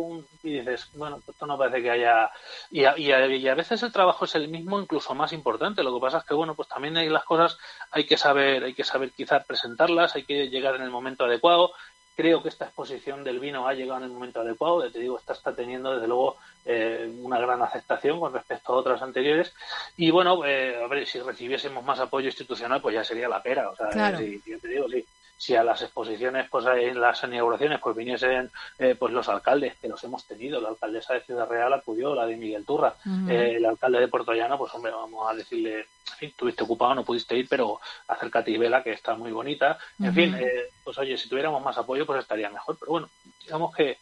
[0.42, 2.30] y dices, bueno, esto no parece que haya,
[2.70, 3.10] y a, y,
[3.48, 6.34] a, veces el trabajo es el mismo, incluso más importante, lo que pasa es que,
[6.34, 7.59] bueno, pues también hay las cosas,
[7.90, 11.72] hay que saber, hay que saber quizás presentarlas, hay que llegar en el momento adecuado,
[12.19, 15.35] creo que esta exposición del vino ha llegado en el momento adecuado, te digo, esta
[15.35, 19.55] está teniendo desde luego eh, una gran aceptación con respecto a otras anteriores.
[19.97, 23.70] Y bueno, eh, a ver, si recibiésemos más apoyo institucional, pues ya sería la pera.
[23.70, 25.07] O sea, si, yo te digo, sí,
[25.39, 29.89] si a las exposiciones, pues en las inauguraciones, pues viniesen eh, pues los alcaldes, que
[29.89, 32.97] los hemos tenido, la alcaldesa de Ciudad Real acudió, la de Miguel Turra,
[33.28, 36.97] eh, el alcalde de Puerto Llano, pues hombre, vamos a decirle, en fin, estuviste ocupado,
[36.97, 39.78] no pudiste ir, pero acércate y vela, que está muy bonita.
[40.02, 42.77] En fin, eh, pues oye, si tuviéramos más apoyo, pues estaría mejor.
[42.77, 43.09] Pero bueno,
[43.44, 43.97] digamos que,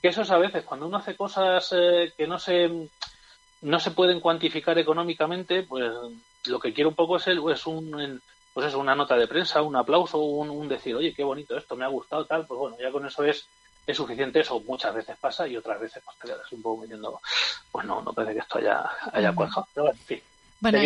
[0.00, 1.68] que eso es a veces, cuando uno hace cosas
[2.16, 2.88] que no se,
[3.60, 5.92] no se pueden cuantificar económicamente, pues
[6.46, 8.22] lo que quiere un poco es, el, es un
[8.58, 11.84] pues es una nota de prensa, un aplauso, un, decir, oye, qué bonito esto, me
[11.84, 13.46] ha gustado, tal, pues bueno, ya con eso es,
[13.86, 17.20] es suficiente, eso muchas veces pasa y otras veces pues te quedas un poco diciendo,
[17.70, 20.20] pues no, no parece que esto haya, haya cuajado, pero en fin.
[20.60, 20.80] Bueno,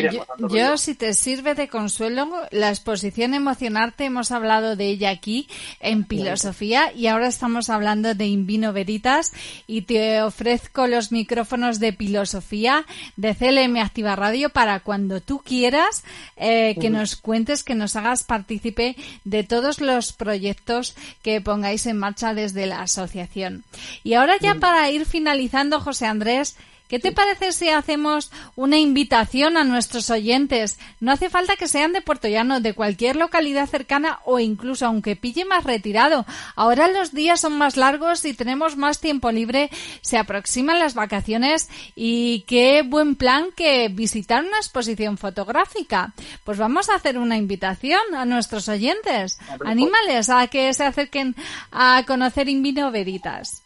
[0.50, 5.48] yo, si te sirve de consuelo, la exposición Emocionarte, hemos hablado de ella aquí
[5.80, 9.32] en Filosofía y ahora estamos hablando de Invino Veritas
[9.66, 12.84] y te ofrezco los micrófonos de Filosofía
[13.16, 16.04] de CLM Activa Radio para cuando tú quieras
[16.36, 18.94] eh, que nos cuentes, que nos hagas partícipe
[19.24, 23.64] de todos los proyectos que pongáis en marcha desde la asociación.
[24.04, 26.56] Y ahora ya para ir finalizando, José Andrés,
[26.92, 30.78] ¿Qué te parece si hacemos una invitación a nuestros oyentes?
[31.00, 35.16] No hace falta que sean de Puerto Llano, de cualquier localidad cercana o incluso aunque
[35.16, 36.26] pille más retirado.
[36.54, 39.70] Ahora los días son más largos y tenemos más tiempo libre,
[40.02, 46.12] se aproximan las vacaciones y qué buen plan que visitar una exposición fotográfica.
[46.44, 49.38] Pues vamos a hacer una invitación a nuestros oyentes.
[49.64, 51.36] Anímales a que se acerquen
[51.70, 53.61] a conocer Invino Veritas.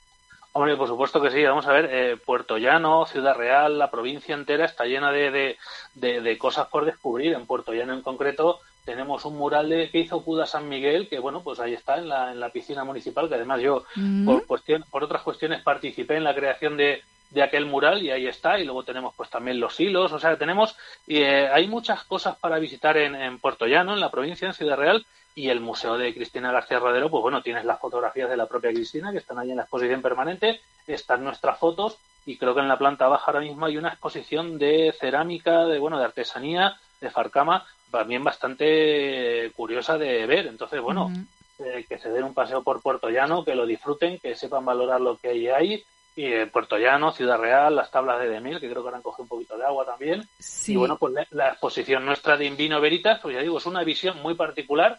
[0.57, 1.45] Hombre, por supuesto que sí.
[1.45, 5.59] Vamos a ver, eh, Puerto Llano, Ciudad Real, la provincia entera está llena de,
[5.93, 7.35] de, cosas por descubrir.
[7.35, 11.19] En Puerto Llano en concreto tenemos un mural de, que hizo Cuda San Miguel, que
[11.19, 14.25] bueno, pues ahí está en la, en la piscina municipal, que además yo Mm.
[14.25, 18.27] por, cuestión, por otras cuestiones participé en la creación de, de aquel mural y ahí
[18.27, 18.59] está.
[18.59, 20.75] Y luego tenemos pues también los hilos, o sea, tenemos,
[21.07, 24.79] eh, hay muchas cosas para visitar en, en Puerto Llano, en la provincia, en Ciudad
[24.79, 25.05] Real,
[25.37, 28.73] y el Museo de Cristina García Rodero, pues bueno, tienes las fotografías de la propia
[28.73, 32.69] Cristina que están ahí en la exposición permanente, están nuestras fotos y creo que en
[32.69, 37.11] la planta baja ahora mismo hay una exposición de cerámica, de bueno, de artesanía, de
[37.11, 40.47] Farcama, también bastante curiosa de ver.
[40.47, 41.13] Entonces, bueno,
[41.59, 45.03] eh, que se den un paseo por Puerto Llano, que lo disfruten, que sepan valorar
[45.03, 45.85] lo que hay ahí.
[46.17, 49.03] Y eh, Puerto Llano, Ciudad Real, las tablas de Demil, que creo que ahora han
[49.03, 50.27] cogido un poquito de agua también.
[50.39, 50.73] Sí.
[50.73, 53.85] Y bueno, pues la, la exposición nuestra de Invino Veritas, pues ya digo, es una
[53.85, 54.99] visión muy particular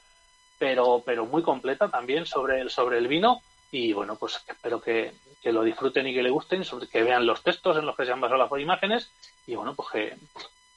[0.57, 3.41] pero, pero muy completa también sobre el, sobre el vino.
[3.71, 7.25] Y bueno, pues espero que, que lo disfruten y que le gusten, sobre, que vean
[7.25, 9.11] los textos en los que se han basado las imágenes.
[9.45, 10.17] Y bueno, pues que,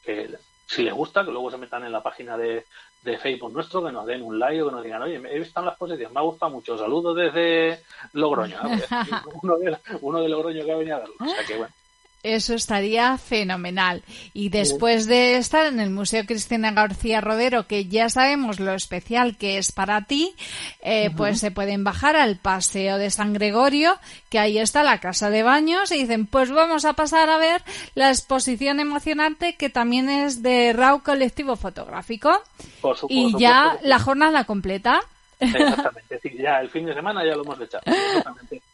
[0.05, 0.37] que
[0.67, 2.65] si les gusta, que luego se metan en la página de,
[3.03, 5.63] de Facebook nuestro, que nos den un like o que nos digan, oye, he visto
[5.63, 7.83] las posiciones, me ha gustado mucho, saludos desde
[8.13, 8.59] Logroño,
[9.43, 11.75] uno, de, uno de Logroño que ha venido a verlo, o sea que bueno.
[12.23, 14.03] Eso estaría fenomenal.
[14.35, 19.39] Y después de estar en el Museo Cristina García Rodero, que ya sabemos lo especial
[19.39, 20.35] que es para ti,
[20.83, 21.17] eh, uh -huh.
[21.17, 23.99] pues se pueden bajar al Paseo de San Gregorio,
[24.29, 27.63] que ahí está la casa de baños, y dicen, pues vamos a pasar a ver
[27.95, 32.43] la exposición emocionante que también es de RAU Colectivo Fotográfico.
[32.83, 35.01] Por su, y por ya la jornada completa.
[35.41, 37.83] Exactamente, sí, ya el fin de semana ya lo hemos echado.
[37.87, 38.61] Exactamente.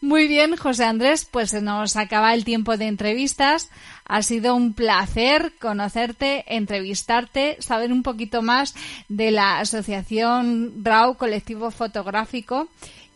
[0.00, 3.70] Muy bien, José Andrés, pues nos acaba el tiempo de entrevistas.
[4.04, 8.74] Ha sido un placer conocerte, entrevistarte, saber un poquito más
[9.08, 12.68] de la Asociación RAW Colectivo Fotográfico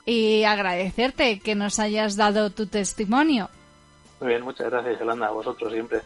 [0.06, 3.48] y agradecerte que nos hayas dado tu testimonio.
[4.20, 6.00] Muy bien, muchas gracias, Yolanda, a vosotros siempre.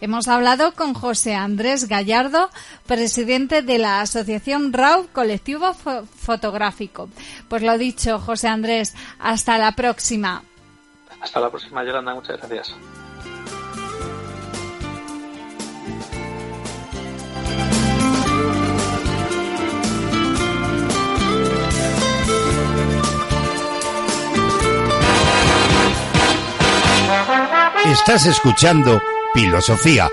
[0.00, 2.50] Hemos hablado con José Andrés Gallardo,
[2.86, 7.08] presidente de la Asociación RAW Colectivo Fo- Fotográfico.
[7.48, 10.42] Pues lo dicho, José Andrés, hasta la próxima.
[11.20, 12.74] Hasta la próxima, Yolanda, muchas gracias.
[27.86, 29.02] Estás escuchando
[29.34, 30.10] Filosofía.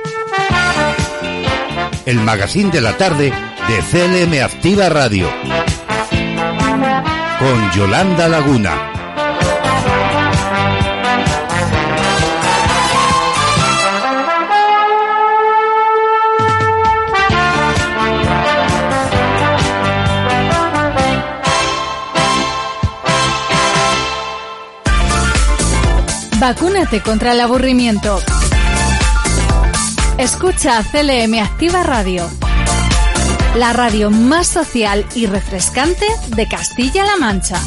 [2.05, 3.31] El magazine de la tarde
[3.67, 5.29] de CLM Activa Radio.
[7.39, 8.90] Con Yolanda Laguna.
[26.53, 28.19] Vacúnate contra el aburrimiento.
[30.17, 32.29] Escucha CLM Activa Radio.
[33.55, 36.05] La radio más social y refrescante
[36.35, 37.57] de Castilla-La Mancha.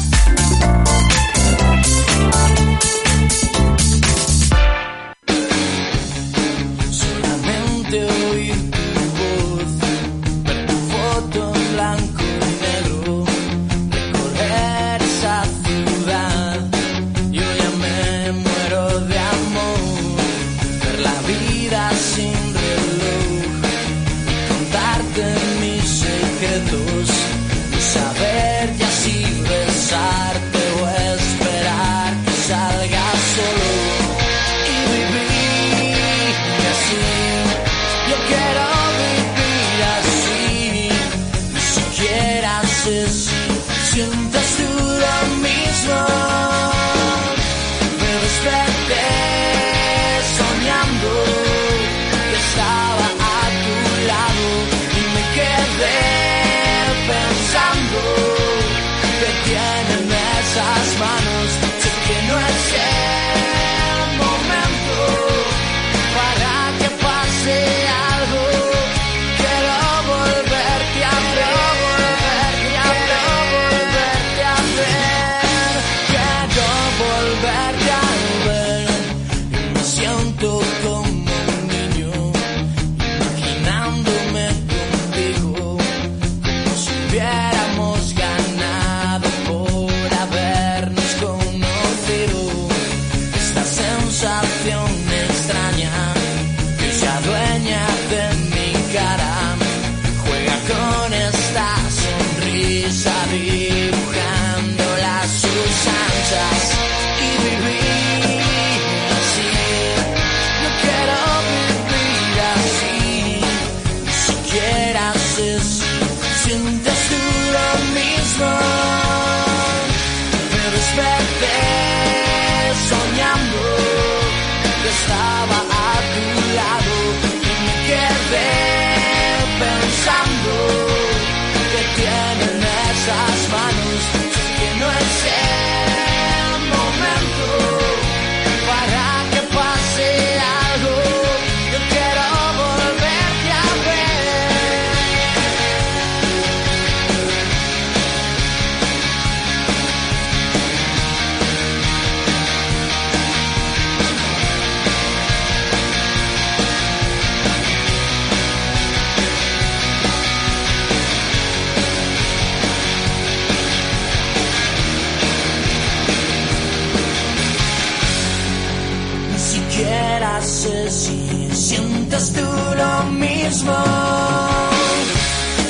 [173.45, 173.73] Lo mismo.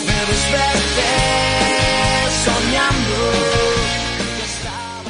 [0.06, 1.14] Me desperté
[2.46, 3.18] soñando.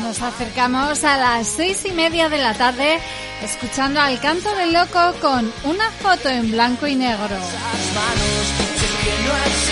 [0.01, 2.99] Nos acercamos a las seis y media de la tarde
[3.43, 7.27] escuchando al canto del loco con una foto en blanco y negro.
[7.27, 8.47] manos,
[8.79, 9.69] sé que no es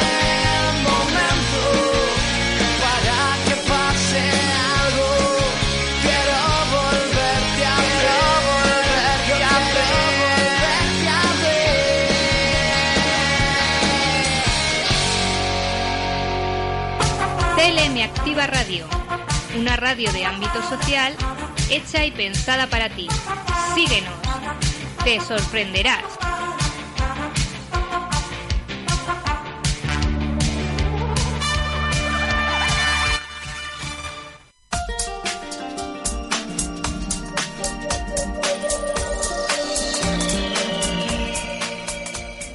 [0.00, 0.03] el
[17.94, 18.86] CLM Activa Radio.
[19.56, 21.14] una radio de ámbito social
[21.70, 23.06] hecha y pensada para ti.
[23.74, 24.12] Síguenos,
[25.04, 26.02] te sorprenderás.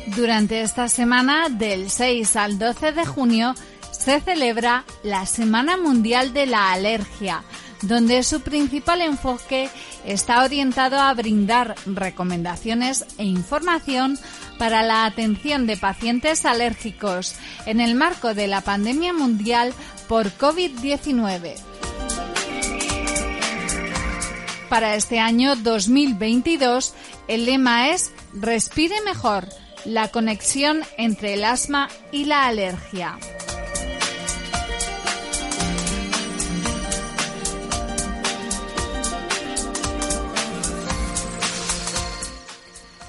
[0.08, 3.56] Durante esta semana, del 6 al 12 de junio,
[4.00, 7.44] se celebra la Semana Mundial de la Alergia,
[7.82, 9.70] donde su principal enfoque
[10.06, 14.18] está orientado a brindar recomendaciones e información
[14.58, 17.36] para la atención de pacientes alérgicos
[17.66, 19.74] en el marco de la pandemia mundial
[20.08, 21.56] por COVID-19.
[24.70, 26.94] Para este año 2022,
[27.28, 29.48] el lema es Respire mejor
[29.84, 33.18] la conexión entre el asma y la alergia.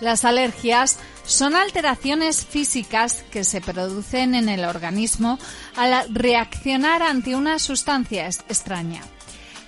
[0.00, 5.38] Las alergias son alteraciones físicas que se producen en el organismo
[5.76, 9.02] al reaccionar ante una sustancia extraña.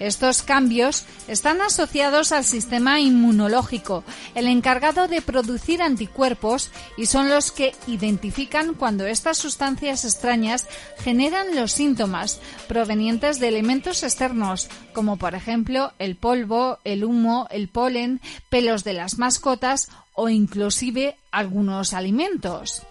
[0.02, 4.02] Estos cambios están asociados al sistema inmunológico,
[4.34, 10.66] el encargado de producir anticuerpos y son los que identifican cuando estas sustancias extrañas
[10.98, 17.68] generan los síntomas provenientes de elementos externos, como por ejemplo el polvo, el humo, el
[17.68, 22.82] polen, pelos de las mascotas o inclusive algunos alimentos.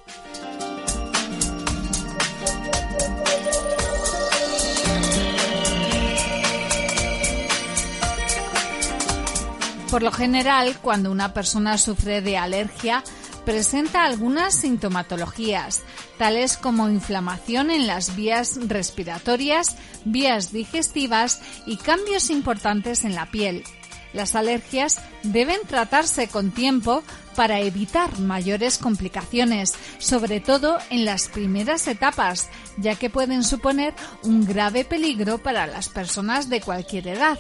[9.91, 13.03] Por lo general, cuando una persona sufre de alergia,
[13.43, 15.83] presenta algunas sintomatologías,
[16.17, 23.65] tales como inflamación en las vías respiratorias, vías digestivas y cambios importantes en la piel.
[24.13, 27.03] Las alergias deben tratarse con tiempo
[27.35, 33.93] para evitar mayores complicaciones, sobre todo en las primeras etapas, ya que pueden suponer
[34.23, 37.37] un grave peligro para las personas de cualquier edad.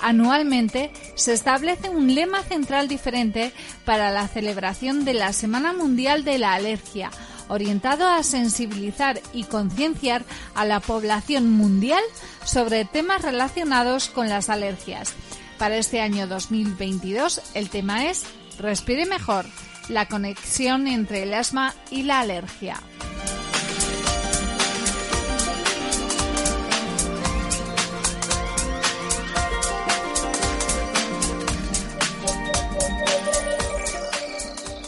[0.00, 3.52] Anualmente se establece un lema central diferente
[3.84, 7.10] para la celebración de la Semana Mundial de la Alergia,
[7.48, 12.02] orientado a sensibilizar y concienciar a la población mundial
[12.44, 15.14] sobre temas relacionados con las alergias.
[15.58, 18.24] Para este año 2022 el tema es
[18.58, 19.46] Respire mejor,
[19.88, 22.80] la conexión entre el asma y la alergia.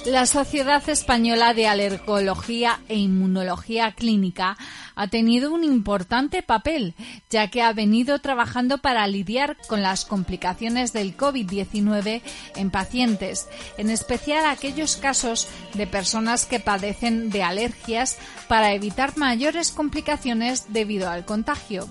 [0.06, 4.56] La Sociedad Española de Alergología e Inmunología Clínica
[4.94, 6.94] ha tenido un importante papel,
[7.28, 12.22] ya que ha venido trabajando para lidiar con las complicaciones del COVID-19
[12.54, 18.16] en pacientes, en especial aquellos casos de personas que padecen de alergias
[18.46, 21.88] para evitar mayores complicaciones debido al contagio.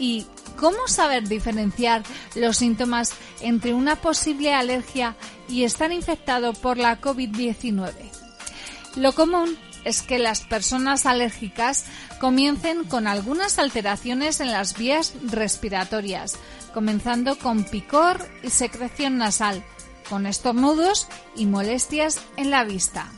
[0.00, 0.26] ¿Y
[0.58, 2.02] cómo saber diferenciar
[2.34, 5.16] los síntomas entre una posible alergia
[5.48, 7.92] y estar infectado por la COVID-19?
[8.96, 11.84] Lo común es que las personas alérgicas
[12.20, 16.36] comiencen con algunas alteraciones en las vías respiratorias,
[16.74, 19.64] comenzando con picor y secreción nasal,
[20.10, 23.10] con estornudos y molestias en la vista.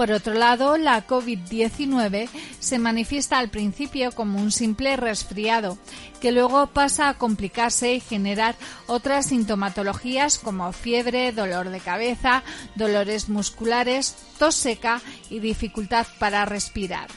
[0.00, 5.76] Por otro lado, la COVID-19 se manifiesta al principio como un simple resfriado,
[6.22, 8.56] que luego pasa a complicarse y generar
[8.86, 12.44] otras sintomatologías como fiebre, dolor de cabeza,
[12.76, 17.08] dolores musculares, tos seca y dificultad para respirar.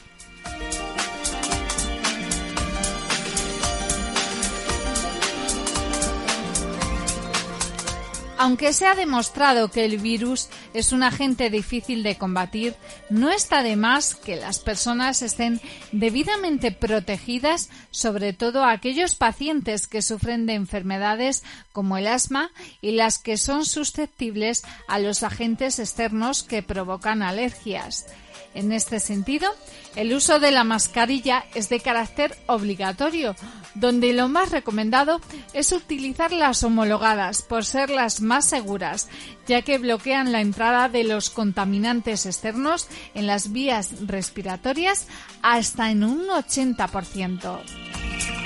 [8.36, 12.74] Aunque se ha demostrado que el virus es un agente difícil de combatir,
[13.08, 15.60] no está de más que las personas estén
[15.92, 22.50] debidamente protegidas, sobre todo aquellos pacientes que sufren de enfermedades como el asma
[22.80, 28.06] y las que son susceptibles a los agentes externos que provocan alergias.
[28.54, 29.48] En este sentido,
[29.96, 33.34] el uso de la mascarilla es de carácter obligatorio,
[33.74, 35.20] donde lo más recomendado
[35.52, 39.08] es utilizar las homologadas por ser las más seguras,
[39.46, 45.06] ya que bloquean la entrada de los contaminantes externos en las vías respiratorias
[45.42, 48.43] hasta en un 80%.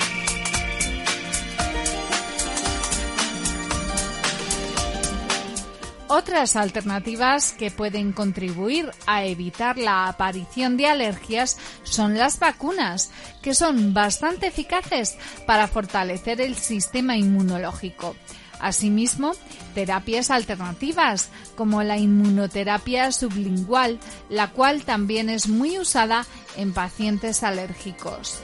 [6.11, 13.11] Otras alternativas que pueden contribuir a evitar la aparición de alergias son las vacunas,
[13.43, 18.17] que son bastante eficaces para fortalecer el sistema inmunológico.
[18.59, 19.33] Asimismo,
[19.75, 26.25] terapias alternativas como la inmunoterapia sublingual, la cual también es muy usada
[26.57, 28.41] en pacientes alérgicos.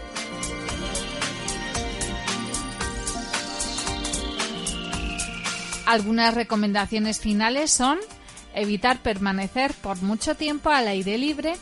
[5.87, 7.99] Algunas recomendaciones finales son
[8.55, 11.55] evitar permanecer por mucho tiempo al aire libre,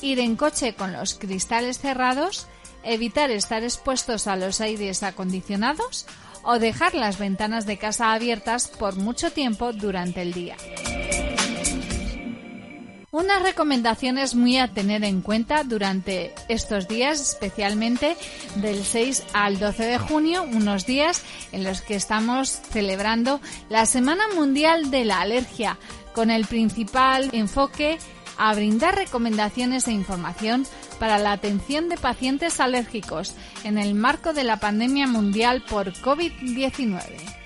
[0.00, 2.46] ir en coche con los cristales cerrados,
[2.82, 6.06] evitar estar expuestos a los aires acondicionados
[6.42, 10.56] o dejar las ventanas de casa abiertas por mucho tiempo durante el día.
[13.16, 18.14] Unas recomendaciones muy a tener en cuenta durante estos días, especialmente
[18.56, 23.40] del 6 al 12 de junio, unos días en los que estamos celebrando
[23.70, 25.78] la Semana Mundial de la Alergia,
[26.12, 27.96] con el principal enfoque
[28.36, 30.66] a brindar recomendaciones e información
[30.98, 33.32] para la atención de pacientes alérgicos
[33.64, 37.45] en el marco de la pandemia mundial por COVID-19.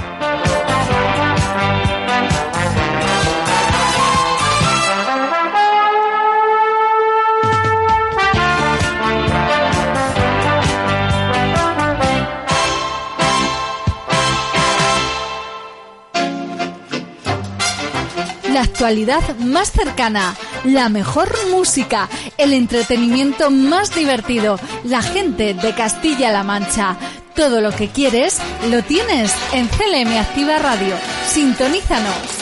[18.81, 22.09] Actualidad más cercana, la mejor música,
[22.39, 26.97] el entretenimiento más divertido, la gente de Castilla-La Mancha.
[27.35, 28.39] Todo lo que quieres
[28.71, 30.95] lo tienes en CLM Activa Radio.
[31.27, 32.40] Sintonízanos.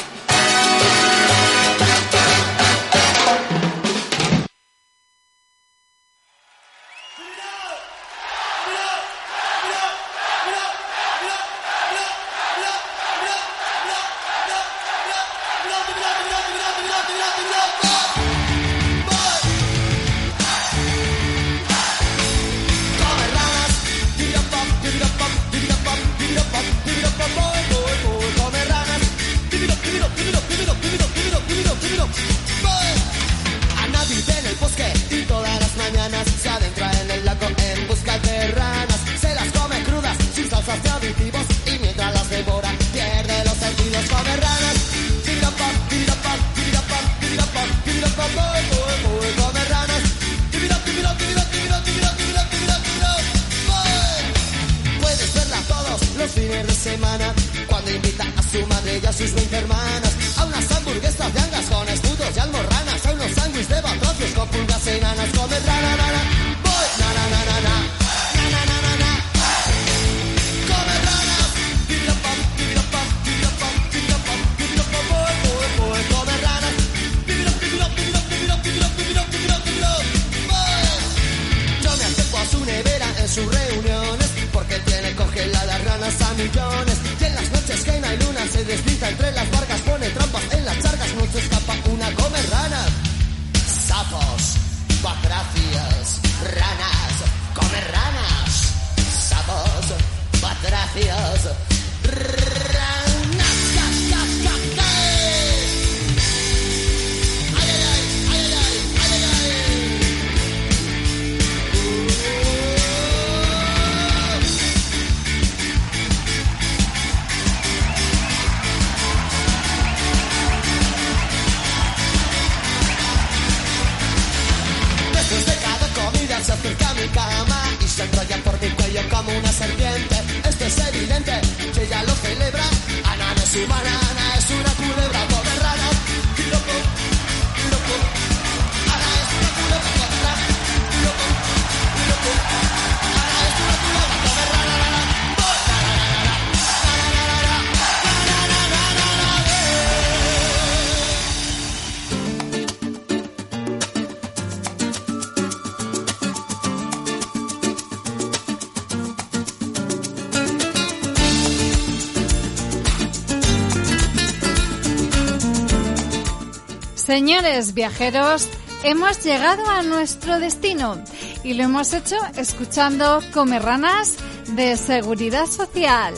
[167.20, 168.48] Señores viajeros,
[168.82, 171.04] hemos llegado a nuestro destino
[171.44, 174.16] y lo hemos hecho escuchando Comerranas
[174.56, 176.14] de Seguridad Social.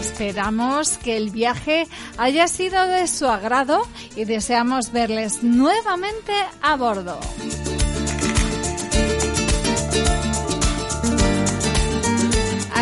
[0.00, 7.20] Esperamos que el viaje haya sido de su agrado y deseamos verles nuevamente a bordo.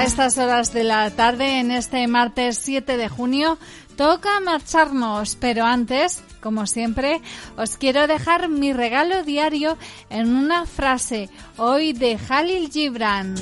[0.00, 3.58] A estas horas de la tarde, en este martes 7 de junio,
[3.96, 7.20] toca marcharnos, pero antes, como siempre,
[7.58, 9.76] os quiero dejar mi regalo diario
[10.08, 11.28] en una frase,
[11.58, 13.34] hoy de Halil Gibran.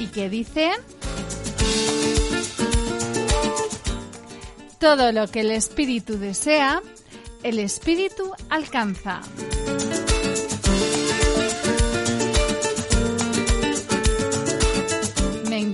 [0.00, 0.72] ¿Y qué dice?
[4.80, 6.82] Todo lo que el espíritu desea,
[7.44, 9.20] el espíritu alcanza.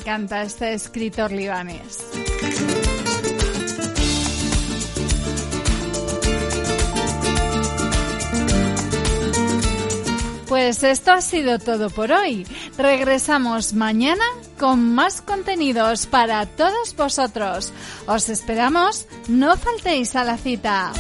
[0.05, 2.05] Encanta este escritor libanés.
[10.47, 12.47] Pues esto ha sido todo por hoy.
[12.77, 14.25] Regresamos mañana
[14.59, 17.73] con más contenidos para todos vosotros.
[18.07, 20.93] Os esperamos, no faltéis a la cita.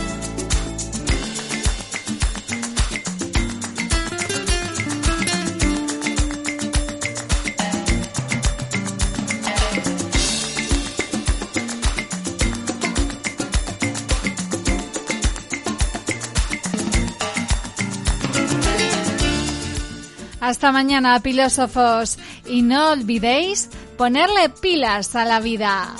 [20.44, 22.18] Hasta mañana, filósofos.
[22.46, 25.94] Y no olvidéis ponerle pilas a la vida.